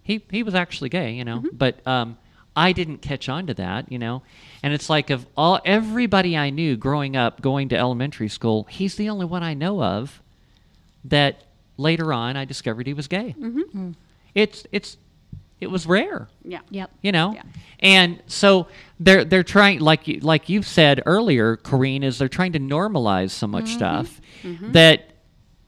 [0.03, 2.17] He he was actually gay, you know, but um,
[2.55, 4.23] I didn't catch on to that, you know.
[4.63, 8.95] And it's like of all everybody I knew growing up, going to elementary school, he's
[8.95, 10.21] the only one I know of
[11.05, 11.43] that
[11.77, 13.35] later on I discovered he was gay.
[13.39, 13.91] Mm-hmm.
[14.35, 14.97] It's it's
[15.59, 16.89] it was rare yeah, Yep.
[17.03, 17.43] you know Yeah.
[17.79, 18.67] and so
[18.99, 23.29] they're they're trying like you like you've said earlier Corinne is they're trying to normalize
[23.29, 24.19] so much stuff
[24.71, 25.11] that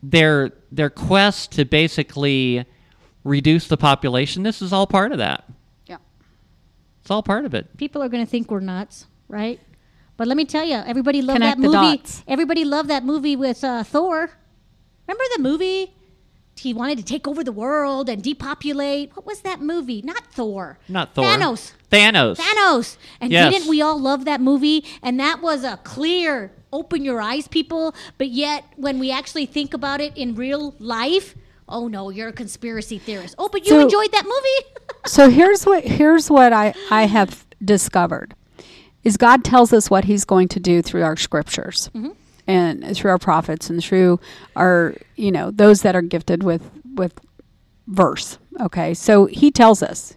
[0.02, 2.66] their their quest to basically
[3.24, 5.44] reduce the population this is all part of that
[5.88, 5.98] yeah.
[7.02, 9.60] it's all part of it People are going to think we're nuts, right?
[10.16, 11.98] But let me tell you, everybody loved Connect that the movie.
[11.98, 12.24] dots.
[12.28, 14.30] Everybody loved that movie with uh, Thor.
[15.08, 15.94] Remember the movie?
[16.56, 19.16] He wanted to take over the world and depopulate.
[19.16, 20.02] What was that movie?
[20.04, 20.78] Not Thor.
[20.88, 21.72] not Thor Thanos.
[21.92, 22.98] Thanos Thanos.
[23.20, 23.52] And Yes.
[23.52, 24.86] didn't we all love that movie?
[25.02, 27.96] And that was a clear, open your eyes, people.
[28.20, 31.34] But yet, when we actually think about it in real life,
[31.68, 33.36] oh no, you're a conspiracy theorist.
[33.38, 34.70] Oh, but you So- enjoyed that movie?
[35.06, 38.36] So here's what here's what I I have discovered
[39.04, 41.90] is God tells us what He's going to do through our scriptures
[42.48, 44.22] and through our prophets and through
[44.56, 47.20] our you know those that are gifted with with
[47.88, 48.38] verse.
[48.62, 50.16] Okay, so He tells us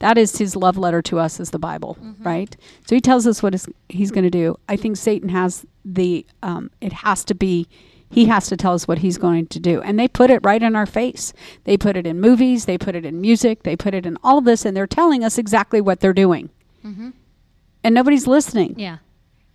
[0.00, 2.54] that is His love letter to us is the Bible, right?
[2.86, 4.58] So He tells us what is, He's going to do.
[4.68, 7.68] I think Satan has the um, it has to be
[8.10, 9.80] he has to tell us what he's going to do.
[9.80, 11.32] And they put it right in our face.
[11.64, 14.38] They put it in movies, they put it in music, they put it in all
[14.38, 16.50] of this, and they're telling us exactly what they're doing.
[16.84, 17.10] Mm-hmm.
[17.84, 18.98] And nobody's listening, yeah.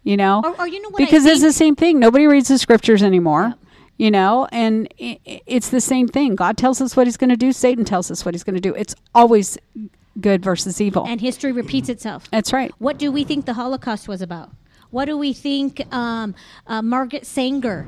[0.04, 0.42] you know?
[0.44, 1.50] Or- or you know what I Because it's think?
[1.50, 2.00] the same thing.
[2.00, 3.54] Nobody reads the scriptures anymore.
[3.98, 6.36] You know, and it's the same thing.
[6.36, 7.54] God tells us what He's going to do.
[7.54, 8.76] Satan tells us what He's going to do.
[8.76, 9.58] It's always
[10.20, 11.06] good versus evil.
[11.08, 11.94] And history repeats mm-hmm.
[11.94, 12.30] itself.
[12.30, 12.74] That's right.
[12.78, 14.52] What do we think the Holocaust was about?
[14.96, 16.36] What do we think um,
[16.68, 17.84] uh, Margaret Sanger,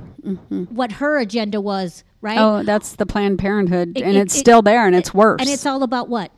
[0.49, 2.37] what her agenda was, right?
[2.37, 5.39] Oh, that's the Planned Parenthood, It- and it- it's it- still there, and it's worse.
[5.39, 6.31] And it's all about what?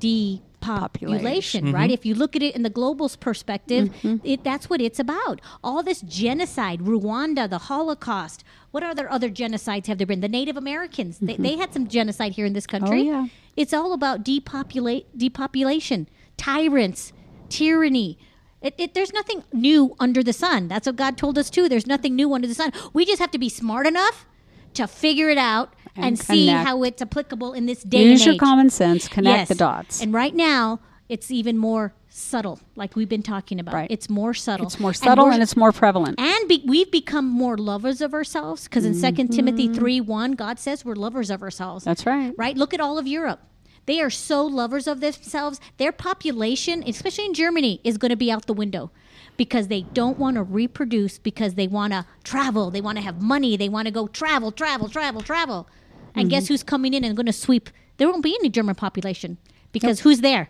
[0.00, 1.72] Depopulation, Population.
[1.72, 1.90] right?
[1.90, 3.90] If you look at it in the global perspective,
[4.22, 5.40] it, that's what it's about.
[5.62, 8.44] All this genocide, Rwanda, the Holocaust.
[8.72, 10.20] What other other genocides have there been?
[10.20, 11.16] The Native Americans.
[11.18, 13.00] They, they had some genocide here in this country.
[13.10, 13.26] Oh, yeah.
[13.56, 17.14] It's all about depopulate, depopulation, tyrants,
[17.48, 18.18] tyranny.
[18.64, 20.68] It, it, there's nothing new under the sun.
[20.68, 21.68] That's what God told us too.
[21.68, 22.72] There's nothing new under the sun.
[22.92, 24.26] We just have to be smart enough
[24.72, 28.32] to figure it out and, And see how it's applicable in this day Use and
[28.34, 29.48] your common sense, connect Yes.
[29.48, 30.02] the dots.
[30.02, 33.74] And right now, it's even more subtle, like we've been talking about.
[33.74, 33.90] Right.
[33.90, 34.66] It's more subtle.
[34.66, 36.18] it's more subtle we're- and it's more prevalent.
[36.18, 39.74] and be, we've become more lovers of ourselves because in Second Timothy Mm-hmm.
[39.78, 41.84] 3 1, God says we're lovers of ourselves.
[41.84, 42.32] That's right.
[42.36, 42.56] Right?
[42.56, 43.40] Look at all of Europe.
[43.86, 45.60] They are so lovers of themselves.
[45.76, 48.90] Their population, especially in Germany, is going to be out the window
[49.36, 52.70] because they don't want to reproduce because they want to travel.
[52.70, 53.56] They want to have money.
[53.56, 55.68] They want to go travel, travel, travel, travel.
[56.14, 56.30] And Mm-hmm.
[56.30, 57.68] guess who's coming in and going to sweep?
[57.96, 59.38] There won't be any German population
[59.72, 60.48] because who's there?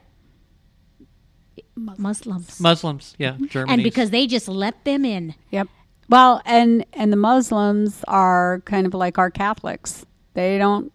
[1.77, 2.61] Muslims.
[2.61, 5.35] Muslims yeah Germany And because they just let them in.
[5.51, 5.69] Yep.
[6.09, 10.05] Well, and and the Muslims are kind of like our Catholics.
[10.35, 10.93] They don't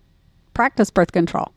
[0.54, 1.52] practice birth control.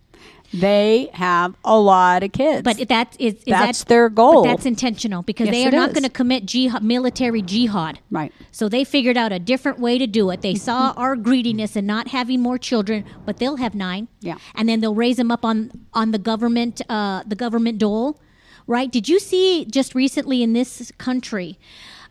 [0.52, 2.62] They have a lot of kids.
[2.62, 4.42] But that is, is That's that, their goal.
[4.44, 8.00] But that's intentional because Yes, they are not going to commit jihad, military jihad.
[8.10, 8.32] right.
[8.50, 10.42] So they figured out a different way to do it.
[10.42, 14.08] They saw our greediness and not having more children, but they'll have nine.
[14.20, 14.36] Yeah.
[14.54, 18.20] and then they'll raise them up on on the government uh, the government dole,
[18.66, 18.90] right?
[18.90, 21.58] Did you see just recently in this country?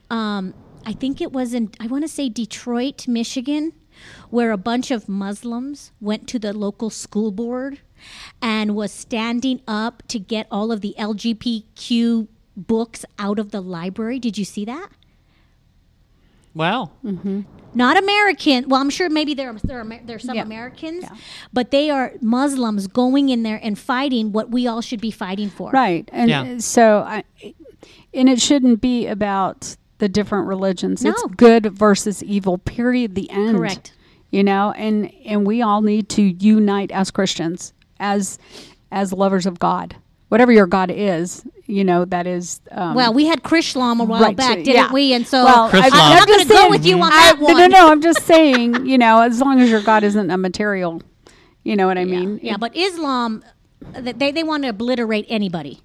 [0.09, 0.53] Um,
[0.85, 3.73] I think it was in I want to say Detroit, Michigan,
[4.29, 7.79] where a bunch of Muslims went to the local school board
[8.41, 12.27] and was standing up to get all of the LGBTQ
[12.57, 14.19] books out of the library.
[14.19, 14.89] Did you see that?
[16.53, 16.91] Wow.
[17.05, 17.41] Mm-hmm.
[17.73, 18.67] not American.
[18.67, 20.41] Well, I'm sure maybe there are there are, there are some Yeah.
[20.41, 21.05] Americans,
[21.53, 25.49] but they are Muslims going in there and fighting what we all should be fighting
[25.49, 25.71] for.
[25.71, 26.09] Right.
[26.11, 26.57] And Yeah.
[26.57, 27.23] so I
[28.13, 31.05] and it shouldn't be about the different religions.
[31.05, 32.57] It's good versus evil.
[32.57, 33.15] Period.
[33.15, 33.55] The end.
[33.57, 33.93] Correct.
[34.31, 38.37] You know, and and we all need to unite as Christians, as
[38.91, 39.95] as lovers of God.
[40.29, 44.21] Whatever your God is, you know, that is um, Well, we had Chrislam a while
[44.21, 44.91] Right, back, didn't yeah.
[44.93, 45.13] we?
[45.13, 47.43] And so Well, I'm, not going to go saying- with you on I- that no,
[47.45, 47.57] one.
[47.57, 47.91] no, no.
[47.91, 51.01] I'm just saying, you know, as long as your God isn't a material,
[51.63, 52.39] you know what I mean.
[52.41, 53.43] Yeah, but Islam,
[53.91, 55.81] they they want to obliterate anybody,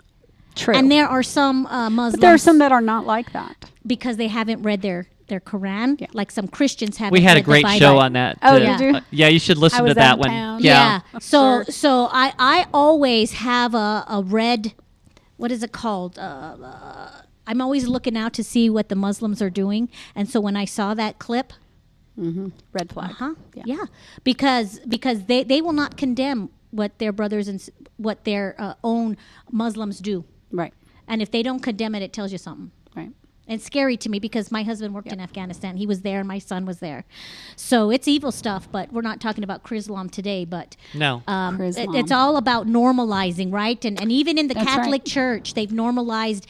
[0.57, 0.75] True.
[0.75, 2.15] and there are some uh, Muslims.
[2.15, 3.71] but there are some that are not like that.
[3.87, 7.13] because they haven't read their their Quran, like some Christians haven't.
[7.13, 7.79] We had a read the great Bible.
[7.81, 8.39] show on that.
[8.43, 8.91] Oh, did you?
[8.97, 10.29] uh, yeah, you should listen I was to that out of one.
[10.31, 10.63] town.
[10.63, 11.01] Yeah.
[11.21, 11.65] So Sure.
[11.83, 14.73] so I I always have a a red,
[15.37, 16.17] what is it called?
[16.19, 16.23] Uh,
[16.63, 17.11] uh,
[17.49, 20.65] I'm always looking out to see what the Muslims are doing, and so when I
[20.65, 21.53] saw that clip,
[22.73, 23.11] Red flag.
[23.11, 23.35] Uh-huh.
[23.55, 23.63] Yeah.
[23.67, 23.85] yeah,
[24.25, 27.59] because because they they will not condemn what their brothers and
[27.99, 29.17] what their uh, own
[29.51, 30.73] Muslims do, Right.
[31.09, 32.71] and if they don't condemn it, it tells you something.
[32.95, 33.11] Right.
[33.49, 35.77] It's scary to me because my husband worked in Afghanistan.
[35.77, 37.05] He was there, and my son was there.
[37.55, 38.69] So it's evil stuff.
[38.73, 40.45] But we're not talking about Chrislam today.
[40.45, 41.23] But No.
[41.29, 41.97] um, it- Chrislam.
[42.01, 43.85] it's all about normalizing, right?
[43.85, 45.05] And and even in the That's Catholic right.
[45.07, 46.47] Church, they've normalized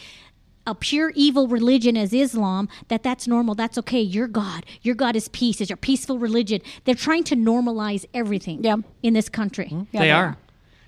[0.67, 2.67] a pure evil religion as Islam.
[2.89, 3.55] That that's normal.
[3.55, 4.01] That's okay.
[4.01, 5.61] Your God, your God is peace.
[5.61, 6.61] Is your peaceful religion.
[6.85, 8.65] They're trying to normalize everything.
[8.65, 8.77] Yeah.
[9.03, 9.69] in this country.
[9.71, 10.25] Yeah, they they are.
[10.25, 10.37] are.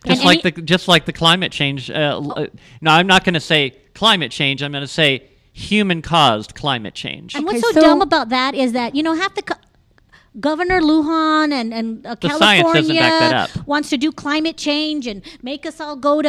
[0.06, 1.90] Just And- like and the just like the climate change.
[1.90, 2.46] Uh, l- uh,
[2.80, 4.62] no, I'm not going to say climate change.
[4.62, 7.34] I'm going to say human caused climate change.
[7.34, 9.42] And what's so, so- dumb about that is that you know half the.
[9.42, 9.54] Co-
[10.40, 13.66] Governor Lujan and and uh, California doesn't back that up.
[13.66, 16.28] wants to do climate change and make us all go to.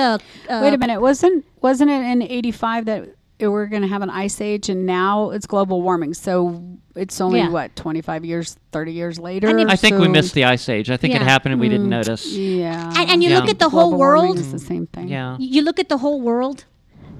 [0.50, 1.00] Uh, Wait a minute.
[1.00, 4.86] Wasn't wasn't it in '85 that it- we're going to have an ice age, and
[4.86, 6.14] now it's global warming?
[6.14, 7.50] So it's only Yeah.
[7.50, 9.48] what 25 years, 30 years later.
[9.48, 10.90] And if- I think we missed the ice age.
[10.90, 11.92] I think it happened and we didn't mm-hmm.
[11.92, 12.26] notice.
[12.28, 12.92] Yeah.
[12.96, 13.40] And, and you Yeah.
[13.40, 14.40] look at the whole Global warming world.
[14.40, 15.08] is the same thing.
[15.08, 15.38] Yeah.
[15.40, 16.66] You look at the whole world,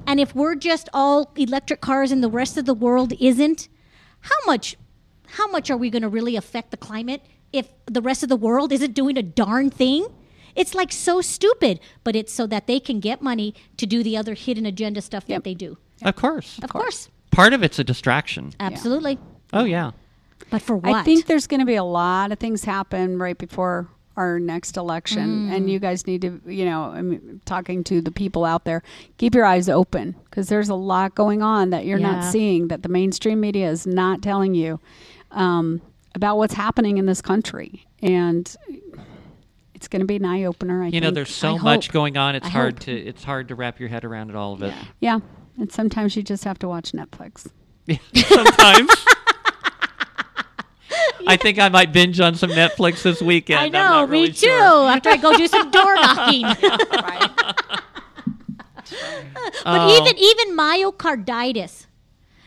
[0.06, 3.70] and if we're just all electric cars and the rest of the world isn't,
[4.22, 4.76] how much,
[5.28, 7.22] how much are we going to really affect the climate
[7.54, 10.08] if the rest of the world isn't doing a darn thing?
[10.56, 14.18] It's like so stupid, but it's so that they can get money to do the
[14.18, 15.78] other hidden agenda stuff that they do.
[16.04, 16.60] Of course.
[16.64, 18.54] Of course, Part of it's a distraction.
[18.60, 19.18] absolutely.
[19.54, 19.92] Oh yeah.
[20.50, 20.96] But for what?
[20.96, 23.88] I think there's going to be a lot of things happen right before
[24.18, 25.56] our next election, Mm.
[25.56, 28.84] and you guys need to, you know, I mean, talking to the people out there,
[29.18, 32.12] keep your eyes open because there's a lot going on that you're Yeah.
[32.14, 34.80] not seeing that the mainstream media is not telling you
[35.32, 35.82] um,
[36.16, 38.54] about what's happening in this country, and
[39.76, 40.82] it's going to be an eye opener.
[40.82, 41.04] I You think.
[41.04, 41.94] know, there's so I much hope.
[41.94, 42.36] going on.
[42.36, 42.80] It's I hard hope.
[42.86, 44.74] to it's hard to wrap your head around it all of it.
[45.00, 45.20] yeah,
[45.60, 47.48] and sometimes you just have to watch Netflix.
[48.16, 48.90] Sometimes.
[51.28, 53.60] I think I might binge on some Netflix this weekend.
[53.60, 54.48] I know, me really too.
[54.48, 54.90] sure.
[54.90, 56.44] After I go do some door knocking.
[56.44, 57.76] But
[59.66, 60.02] Oh.
[60.02, 61.86] even even myocarditis,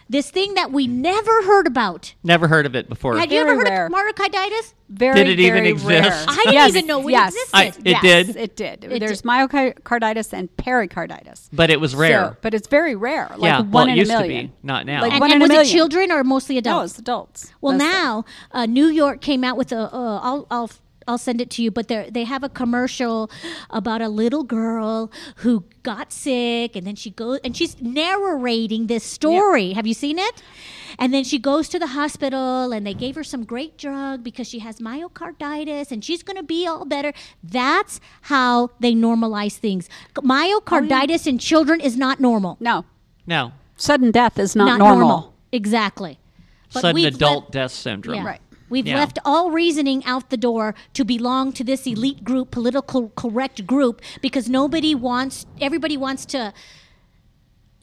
[0.08, 2.14] this thing that we never heard about.
[2.22, 3.16] Never heard of it before.
[3.16, 3.88] Had you Very ever rare.
[3.88, 4.74] heard of myocarditis?
[4.88, 5.88] Very, Did it even very exist?
[5.88, 6.24] rare.
[6.28, 7.32] I didn't Yes, even know it yes.
[7.34, 7.56] existed.
[7.56, 8.36] I- it yes, did?
[8.36, 8.84] It did.
[8.84, 9.28] It There's did.
[9.28, 11.48] myocarditis and pericarditis.
[11.52, 12.30] but it was rare.
[12.32, 13.28] So, but it's very rare.
[13.30, 14.46] Like yeah, one well, it in used a to million.
[14.48, 15.00] be, not now.
[15.02, 16.74] Like And, one and in a was it children or mostly adults?
[16.74, 16.92] No, adults?
[16.92, 16.98] it's
[17.48, 17.52] adults.
[17.62, 17.88] Well, Mostly.
[17.88, 19.78] now uh, New York came out with a.
[19.94, 20.66] Uh,
[21.06, 21.70] I'll I'll I'll send it to you.
[21.70, 23.30] But they they have a commercial
[23.70, 29.04] about a little girl who got sick, and then she goes and she's narrating this
[29.04, 29.72] story.
[29.72, 30.42] Have you seen it?
[30.98, 34.46] And then she goes to the hospital, and they gave her some great drug because
[34.48, 37.12] she has myocarditis, and she's going to be all better.
[37.42, 39.88] That's how they normalize things.
[40.14, 42.56] Myocarditis in children is not normal.
[42.60, 42.84] no
[43.26, 44.98] no, sudden death is not, Not normal.
[45.08, 45.34] normal.
[45.52, 46.18] Exactly.
[46.74, 48.16] But sudden adult let- death syndrome.
[48.16, 48.26] Yeah.
[48.26, 48.40] Right.
[48.72, 48.96] We've Yeah.
[48.96, 54.00] left all reasoning out the door to belong to this elite group, political correct group,
[54.22, 56.54] because nobody wants, everybody wants to,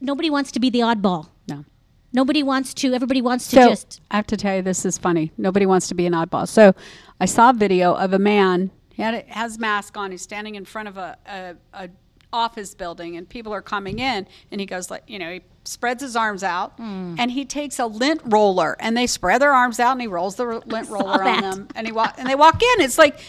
[0.01, 1.27] nobody wants to be the oddball.
[1.47, 1.63] No.
[2.11, 2.91] Nobody wants to.
[2.95, 4.01] Everybody wants to So just.
[4.09, 5.31] I have to tell you, this is funny.
[5.37, 6.47] Nobody wants to be an oddball.
[6.47, 6.73] So
[7.21, 8.71] I saw a video of a man.
[8.95, 10.09] He had a, has mask on.
[10.09, 11.89] He's standing in front of a, a, a
[12.33, 14.25] office building, and people are coming in.
[14.51, 17.15] And he goes like, you know, he spreads his arms out, Hmm.
[17.20, 20.36] and he takes a lint roller, and they spread their arms out, and he rolls
[20.36, 21.43] the r- lint roller that.
[21.43, 22.82] on them, and he walk and they walk in.
[22.82, 23.20] It's like.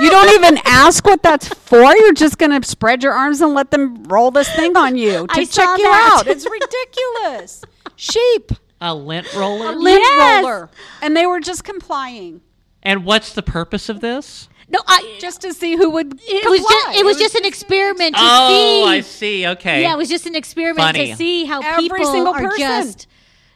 [0.00, 1.80] You don't even ask what that's for.
[1.94, 5.26] You're just going to spread your arms and let them roll this thing on you
[5.28, 6.18] to I check you that.
[6.18, 6.26] out.
[6.26, 7.62] It's ridiculous.
[7.94, 8.50] Sheep
[8.80, 9.68] A lint roller.
[9.68, 10.42] A lint Yes.
[10.42, 12.40] roller, and they were just complying,
[12.82, 14.48] and what's the purpose of this?
[14.70, 15.16] No, I.
[15.20, 16.14] just to see who would.
[16.22, 16.84] it was just.
[16.84, 17.00] comply.
[17.00, 18.82] It was just an experiment to Oh, see.
[18.82, 19.46] Oh, I see.
[19.48, 19.82] Okay.
[19.82, 21.10] Yeah, it was just an experiment Funny.
[21.10, 22.58] to see how Every people single are person.
[22.58, 23.06] just.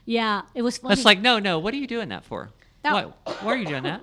[0.06, 0.94] Yeah, it was funny.
[0.94, 1.58] That's like, no, no.
[1.60, 2.50] What are you doing that for?
[2.84, 3.14] No.
[3.24, 4.02] Why, why are you doing that?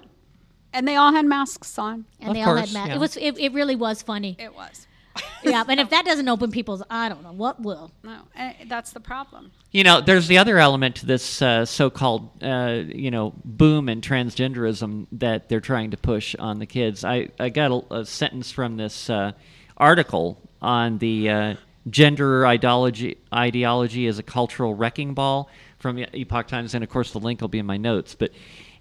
[0.73, 2.05] and they all had masks on.
[2.21, 2.89] and Of they all course, had masks.
[2.89, 2.95] yeah.
[2.95, 3.17] It was.
[3.17, 4.35] It, it really was funny.
[4.39, 4.87] It was.
[5.43, 7.91] yeah, and if that doesn't open people's, I don't know what will.
[8.03, 8.21] No,
[8.67, 9.51] that's the problem.
[9.71, 14.01] You know, there's the other element to this uh, so-called, uh, you know, boom in
[14.01, 17.03] transgenderism that they're trying to push on the kids.
[17.03, 19.31] I, I got a, a sentence from this uh,
[19.77, 21.55] article on the uh,
[21.89, 25.49] gender ideology ideology as a cultural wrecking ball
[25.79, 28.15] from Epoch Times, and of course the link will be in my notes.
[28.15, 28.31] But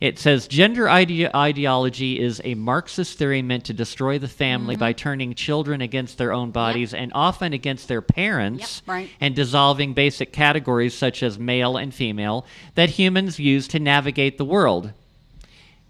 [0.01, 4.81] it says gender ide- ideology is a Marxist theory meant to destroy the family mm-hmm.
[4.81, 9.11] by turning children against their own bodies and often against their parents Yep, right.
[9.21, 12.47] and dissolving basic categories such as male and female
[12.77, 14.93] that humans use to navigate the world.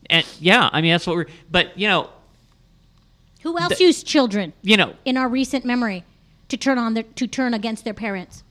[0.07, 1.27] And yeah, I mean that's what we're.
[1.49, 2.11] But you know,
[3.43, 6.05] Who else used children you know, in our recent memory
[6.49, 8.43] to turn on their to turn against their parents?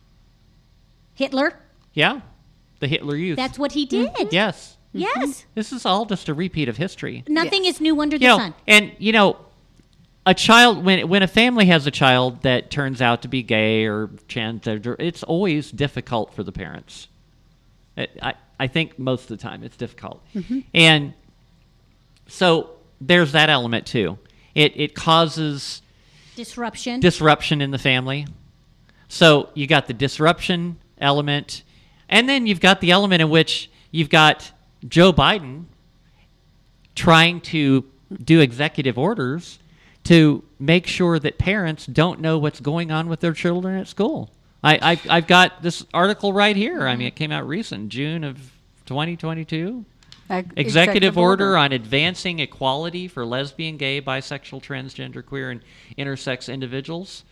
[1.15, 1.59] Hitler.
[1.93, 2.21] yeah,
[2.79, 3.35] the Hitler Youth.
[3.35, 4.31] That's what he hmm, did.
[4.31, 4.77] yes.
[4.89, 5.21] Mm-hmm.
[5.21, 5.45] Yes.
[5.53, 7.23] This is all just a repeat of history.
[7.27, 8.53] Nothing is new under the you know, sun.
[8.67, 9.37] and you know,
[10.25, 13.85] a child when when a family has a child that turns out to be gay
[13.85, 17.07] or transgender, it's always difficult for the parents.
[17.95, 20.59] It, I I think most of the time it's difficult, mm-hmm.
[20.73, 21.13] and
[22.27, 24.17] so there's that element too.
[24.55, 25.81] It it causes
[26.35, 26.99] Disruption.
[26.99, 28.25] disruption in the family.
[29.07, 31.63] So you got the disruption element,
[32.07, 34.51] and then you've got the element in which you've got
[34.87, 35.65] Joe Biden
[36.95, 37.85] trying to
[38.23, 39.59] do executive orders
[40.05, 44.29] to make sure that parents don't know what's going on with their children at school.
[44.63, 46.87] I, I've, I've got this article right here.
[46.87, 48.37] I mean, it came out recent, June of
[48.85, 49.85] 2022.
[50.29, 55.61] Ex- Executive, order, on advancing equality for lesbian, gay, bisexual, transgender, queer, and
[55.97, 57.23] intersex individuals.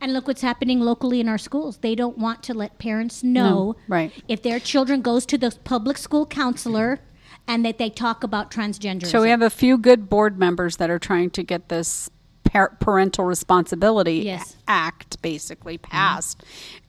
[0.00, 1.78] And look what's happening locally in our schools.
[1.78, 4.12] They don't want to let parents know right.
[4.28, 7.00] if their children goes to the public school counselor
[7.46, 9.06] and that they talk about transgender.
[9.06, 12.08] So we have a few good board members that are trying to get this
[12.44, 14.56] par- parental responsibility Yes.
[14.68, 15.90] act basically mm-hmm.
[15.90, 16.42] passed,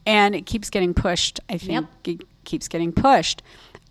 [0.05, 1.39] and it keeps getting pushed.
[1.49, 1.86] I think Yep.
[2.05, 3.41] it keeps getting pushed.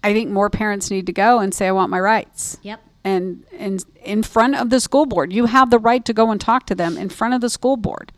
[0.02, 2.80] I think more parents need to go and say, "I want my rights." Yep.
[3.04, 5.32] And and in front of the school board.
[5.32, 7.76] You have the right to go and talk to them in front of the school
[7.76, 8.12] board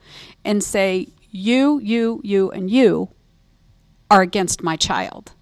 [0.45, 3.11] and say, "You, you, you, and you
[4.11, 5.33] are against my child,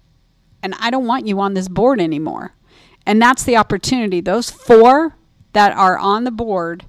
[0.63, 2.53] and I don't want you on this board anymore."
[3.05, 4.21] And that's the opportunity.
[4.21, 5.15] Those four
[5.53, 6.85] that are on the board,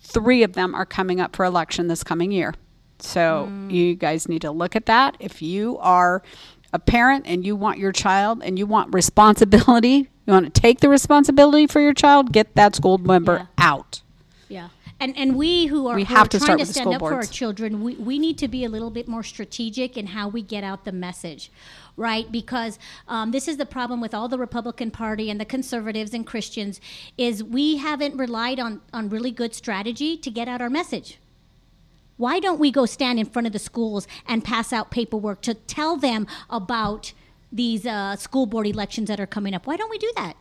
[0.00, 2.54] three of them are coming up for election this coming year.
[3.00, 3.70] So mm.
[3.70, 5.16] you guys need to look at that.
[5.20, 6.22] If you are
[6.72, 10.80] a parent and you want your child and you want responsibility, you want to take
[10.80, 13.46] the responsibility for your child, get that school member Yeah.
[13.56, 14.02] out.
[14.48, 14.68] Yeah.
[15.00, 17.00] And and we who are, We who have are to trying start to stand up
[17.00, 20.28] for our children, we, we need to be a little bit more strategic in how
[20.28, 21.50] we get out the message,
[21.96, 22.30] right?
[22.30, 26.26] Because um, this is the problem with all the Republican Party and the conservatives and
[26.26, 26.80] Christians
[27.16, 31.18] is we haven't relied on on really good strategy to get out our message.
[32.18, 35.54] Why don't we go stand in front of the schools and pass out paperwork to
[35.54, 37.12] tell them about
[37.52, 39.66] these uh, school board elections that are coming up?
[39.66, 40.34] Why don't we do that?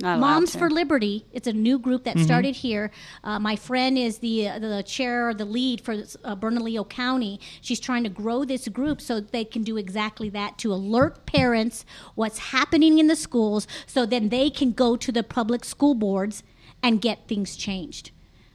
[0.00, 0.58] Not Moms to.
[0.58, 1.26] for Liberty.
[1.32, 2.18] It's a new group Mm-hmm.
[2.18, 2.90] that started here.
[3.22, 5.92] Uh, my friend is the uh, the chair or the lead for
[6.24, 7.38] uh, Bernalillo County.
[7.60, 11.84] She's trying to grow this group so they can do exactly that to alert parents
[12.14, 16.42] what's happening in the schools, so then they can go to the public school boards
[16.82, 18.10] and get things changed.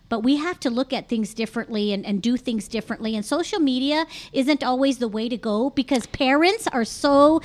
[0.09, 3.15] But we have to look at things differently and, and do things differently.
[3.15, 7.41] And social media isn't always the way to go because parents are so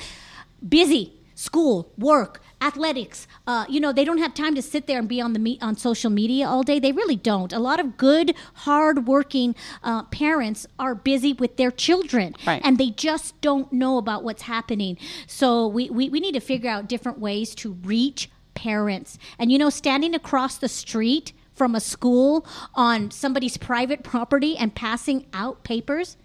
[0.67, 1.13] busy.
[1.35, 5.19] School work athletics uh, you know they don't have time to sit there and be
[5.19, 6.79] on the me- on social media all day.
[6.79, 7.51] They really don't.
[7.51, 9.53] A lot of good hard working
[9.83, 12.61] uh, parents are busy with their children Right.
[12.63, 14.97] and they just don't know about what's happening.
[15.27, 19.17] So we, we, we need to figure out different ways to reach parents.
[19.37, 24.73] And you know standing across the street from a school on somebody's private property and
[24.73, 26.17] passing out papers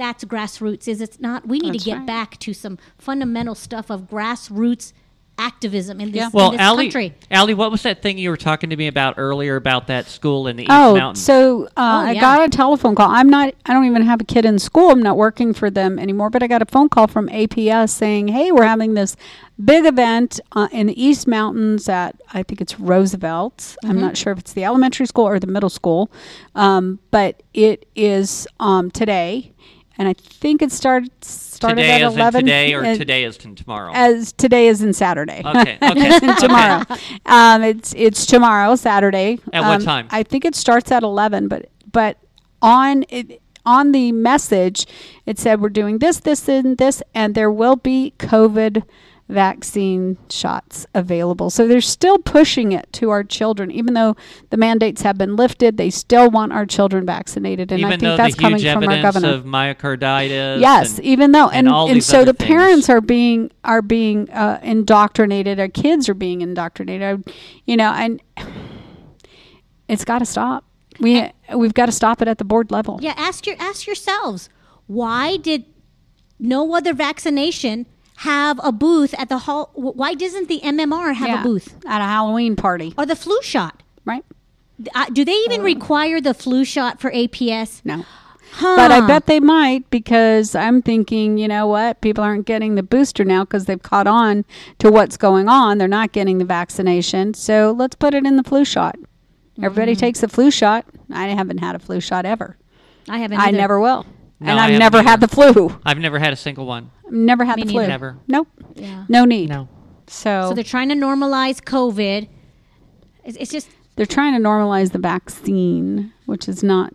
[0.00, 0.88] that's grassroots.
[0.88, 1.46] Is it's not?
[1.46, 2.06] We need That's to get right.
[2.06, 4.94] back to some fundamental stuff of grassroots
[5.40, 6.26] activism in this, Yeah.
[6.26, 7.14] in Well, this Alli, country.
[7.30, 10.46] Alli, what was that thing you were talking to me about earlier about that school
[10.46, 11.24] in the East Oh, Mountains?
[11.24, 12.20] so uh, I yeah.
[12.20, 13.08] got a telephone call.
[13.10, 13.54] I'm not.
[13.66, 14.90] I don't even have a kid in school.
[14.90, 16.30] I'm not working for them anymore.
[16.30, 19.16] But I got a phone call from APS saying, "Hey, we're having this
[19.62, 23.76] big event uh, in the East Mountains at I think it's Roosevelt.
[23.82, 24.00] I'm Mm-hmm.
[24.00, 26.10] not sure if it's the elementary school or the middle school,
[26.54, 29.52] um, but it is um, today,
[30.00, 33.54] and I think it started started today at 11 today or uh, today is in
[33.54, 33.92] tomorrow.
[33.94, 35.42] as today is in Saturday.
[35.44, 36.82] Okay, okay, tomorrow.
[37.26, 39.38] Um, it's it's tomorrow, Saturday.
[39.52, 40.08] At what Um, time?
[40.10, 42.16] I think it starts at eleven, but but
[42.62, 44.86] on it, on the message
[45.26, 48.82] it said we're doing this, this, and this, and there will be COVID
[49.30, 51.50] vaccine shots available.
[51.50, 54.16] So they're still pushing it to our children, even though
[54.50, 55.76] the mandates have been lifted.
[55.76, 59.28] They still want our children vaccinated, and Even I think that's coming from our governor.
[59.34, 60.60] of myocarditis.
[60.60, 63.50] Yes, and- even though and and all and, these so other the parents are being
[63.64, 65.60] are being uh, indoctrinated.
[65.60, 67.32] Our kids are being indoctrinated.
[67.66, 68.22] You know, and
[69.88, 70.64] it's got to stop.
[70.98, 72.98] We we've got to stop it at the board level.
[73.00, 74.48] Yeah, ask your ask yourselves
[74.86, 75.64] why did
[76.38, 77.86] no other vaccination
[78.20, 79.70] have a booth at the hall?
[79.74, 83.40] Why doesn't the MMR have Yeah, a booth at a Halloween party, or the flu
[83.42, 83.82] shot?
[84.04, 84.24] right?
[84.94, 87.82] Uh, do they even require the flu shot for APS?
[87.84, 88.04] No.
[88.52, 88.76] Huh.
[88.76, 92.00] But I bet they might because I'm thinking, you know what?
[92.00, 94.44] People aren't getting the booster now because they've caught on
[94.80, 95.78] to what's going on.
[95.78, 97.34] They're not getting the vaccination.
[97.34, 98.96] So let's put it in the flu shot.
[99.62, 100.00] Everybody Mm-hmm.
[100.00, 100.84] takes the flu shot.
[101.12, 102.56] I haven't had a flu shot ever.
[103.08, 103.38] I haven't.
[103.38, 104.04] I never will.
[104.40, 105.78] No, and I I've haven't never had the flu.
[105.84, 106.90] I've never had a single one.
[107.10, 107.80] Never had Me the flu.
[107.80, 107.88] neither.
[107.90, 108.18] Never.
[108.26, 108.48] Nope.
[108.74, 109.04] Yeah.
[109.08, 109.48] No need.
[109.50, 109.68] No.
[110.06, 112.28] So, So they're trying to normalize COVID.
[113.24, 116.94] It's, it's just they're trying to normalize the vaccine, which is not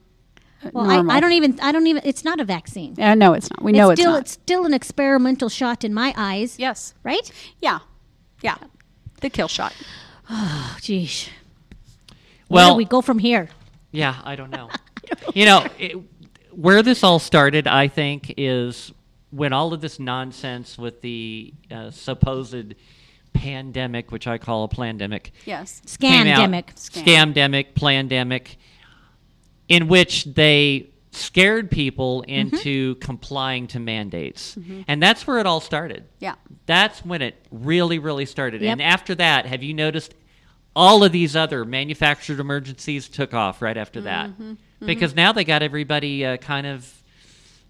[0.66, 1.12] uh, well.
[1.12, 1.60] I, I don't even.
[1.62, 2.02] I don't even.
[2.04, 3.00] It's not a vaccine.
[3.00, 3.62] Uh, no, it's not.
[3.64, 4.22] We know it's it's, still not.
[4.22, 6.58] it's still an experimental shot in my eyes.
[6.58, 6.96] yes.
[7.04, 7.32] Right?
[7.60, 7.80] Yeah.
[8.42, 8.58] Yeah.
[9.22, 9.74] The kill shot.
[10.28, 11.30] Oh, geez.
[12.48, 13.48] Where Well, do we go from here?
[13.92, 14.72] Yeah, I don't know.
[15.36, 15.96] you know, it,
[16.56, 18.92] where this all started, I think, is
[19.32, 22.76] when all of this nonsense with the uh, supposed
[23.34, 25.82] pandemic, which I call a plandemic, Yes.
[26.00, 26.76] came out- Scamdemic.
[26.76, 28.56] scamdemic, plandemic,
[29.68, 32.56] in which they scared people mm-hmm.
[32.56, 34.82] into complying to mandates, mm-hmm.
[34.88, 36.06] and that's where it all started.
[36.20, 36.36] Yeah.
[36.66, 38.62] That's when it really, really started.
[38.62, 38.72] Yep.
[38.72, 40.14] And after that, have you noticed
[40.76, 44.30] all of these other manufactured emergencies took off right after that?
[44.30, 44.54] Mm-hmm.
[44.80, 46.92] Because now they got everybody uh, kind of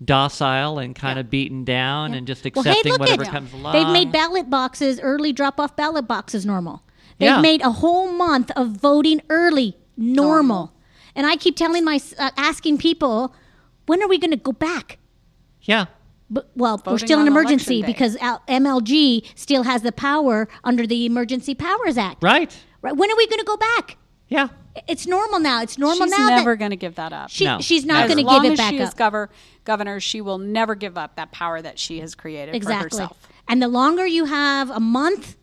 [0.03, 3.73] docile and kind of beaten down and just Well, hey, accepting whatever comes along.
[3.73, 6.83] They've made ballot boxes, early drop off ballot boxes normal.
[7.17, 7.41] They've Yeah.
[7.41, 10.73] made a whole month of voting early normal.
[11.15, 13.33] And I keep telling my, uh, asking people,
[13.85, 14.97] when are we going to go back?
[15.61, 15.85] yeah.
[16.27, 21.53] But, well, we're still in emergency because MLG still has the power under the Emergency
[21.53, 22.23] Powers Act.
[22.23, 22.51] Right.
[22.81, 22.95] Right?
[22.97, 23.97] When are we going to go back?
[24.27, 24.47] Yeah.
[24.87, 25.61] It's normal now.
[25.61, 26.27] It's normal She's now.
[26.29, 27.29] never going to give that up.
[27.29, 27.59] she, No.
[27.61, 28.87] she's not going to give it as back she up.
[28.89, 29.29] is governor,
[29.63, 32.99] governor, she will never give up that power that she has created for Exactly.
[32.99, 33.17] herself.
[33.47, 35.37] And the longer you have a month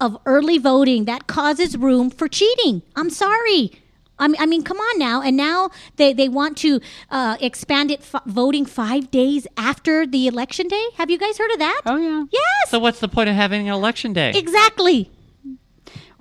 [0.00, 2.82] of early voting, that causes room for cheating.
[2.94, 3.72] I'm sorry.
[4.18, 5.20] I mean, I mean, come on now.
[5.20, 6.80] And now they, they want to
[7.10, 10.84] uh, expand it f- voting five days after the election day.
[10.96, 11.82] Have you guys heard of that?
[11.86, 12.24] Oh yeah.
[12.30, 14.32] Yes, So what's the point of having an election day?
[14.34, 15.10] exactly.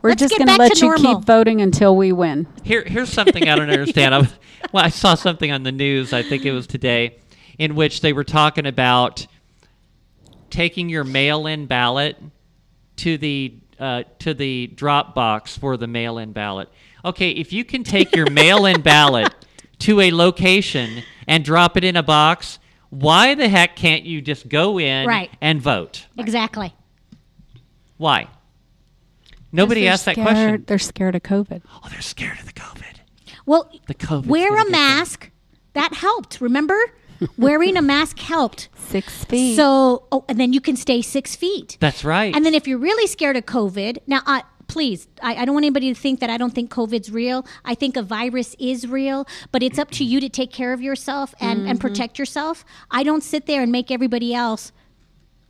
[0.05, 1.15] We're Let's just going to let you normal.
[1.17, 2.45] keep voting until we win.
[2.61, 4.13] Here, here's something I don't understand.
[4.13, 4.35] I, was-
[4.71, 6.13] well, I saw something on the news.
[6.13, 7.17] I think it was today,
[7.57, 9.25] in which they were talking about
[10.51, 12.17] taking your mail-in ballot
[12.97, 16.69] to the uh, to the drop box for the mail-in ballot.
[17.03, 19.33] Okay, if you can take your mail-in ballot
[19.79, 22.59] to a location and drop it in a box,
[22.91, 25.31] why the heck can't you just go in Right.
[25.41, 26.05] and vote?
[26.15, 26.75] Exactly.
[27.97, 28.27] Why?
[29.55, 30.63] Nobody They're asked that question.
[30.67, 31.61] They're scared of COVID.
[31.71, 32.83] Oh, they're scared of the COVID.
[33.45, 34.25] Well, The COVID.
[34.25, 35.31] wear a mask.
[35.73, 36.41] That helped.
[36.41, 36.77] Remember,
[37.37, 38.69] wearing a mask helped.
[38.75, 39.55] Six feet.
[39.55, 41.77] So, oh, and then you can stay six feet.
[41.79, 42.35] That's right.
[42.35, 45.65] And then if you're really scared of COVID, now, uh, please, I, I don't want
[45.65, 47.45] anybody to think that I don't think COVID's real.
[47.63, 50.81] I think a virus is real, but it's up to you to take care of
[50.81, 52.65] yourself and, and protect yourself.
[52.91, 54.71] I don't sit there and make everybody else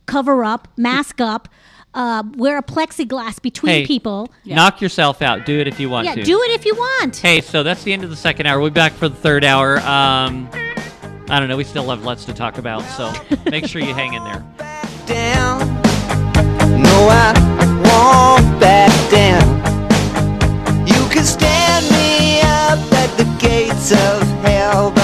[0.06, 1.48] cover up, mask up,
[1.96, 4.30] uh, wear a plexiglass between hey, people.
[4.44, 4.56] Yeah.
[4.56, 5.46] Knock yourself out.
[5.46, 6.22] Do it if you want yeah, to.
[6.22, 7.16] do it if you want.
[7.16, 8.60] Hey, so that's the end of the second hour.
[8.60, 9.78] We'll be back for the third hour.
[9.78, 10.48] Um,
[11.28, 11.56] I don't know.
[11.56, 13.12] We still have lots to talk about, so
[13.50, 14.44] make sure you hang in there.
[15.06, 15.60] Down.
[16.82, 19.56] No, I won't back down.
[20.86, 24.95] You can stand me up at the gates of hell.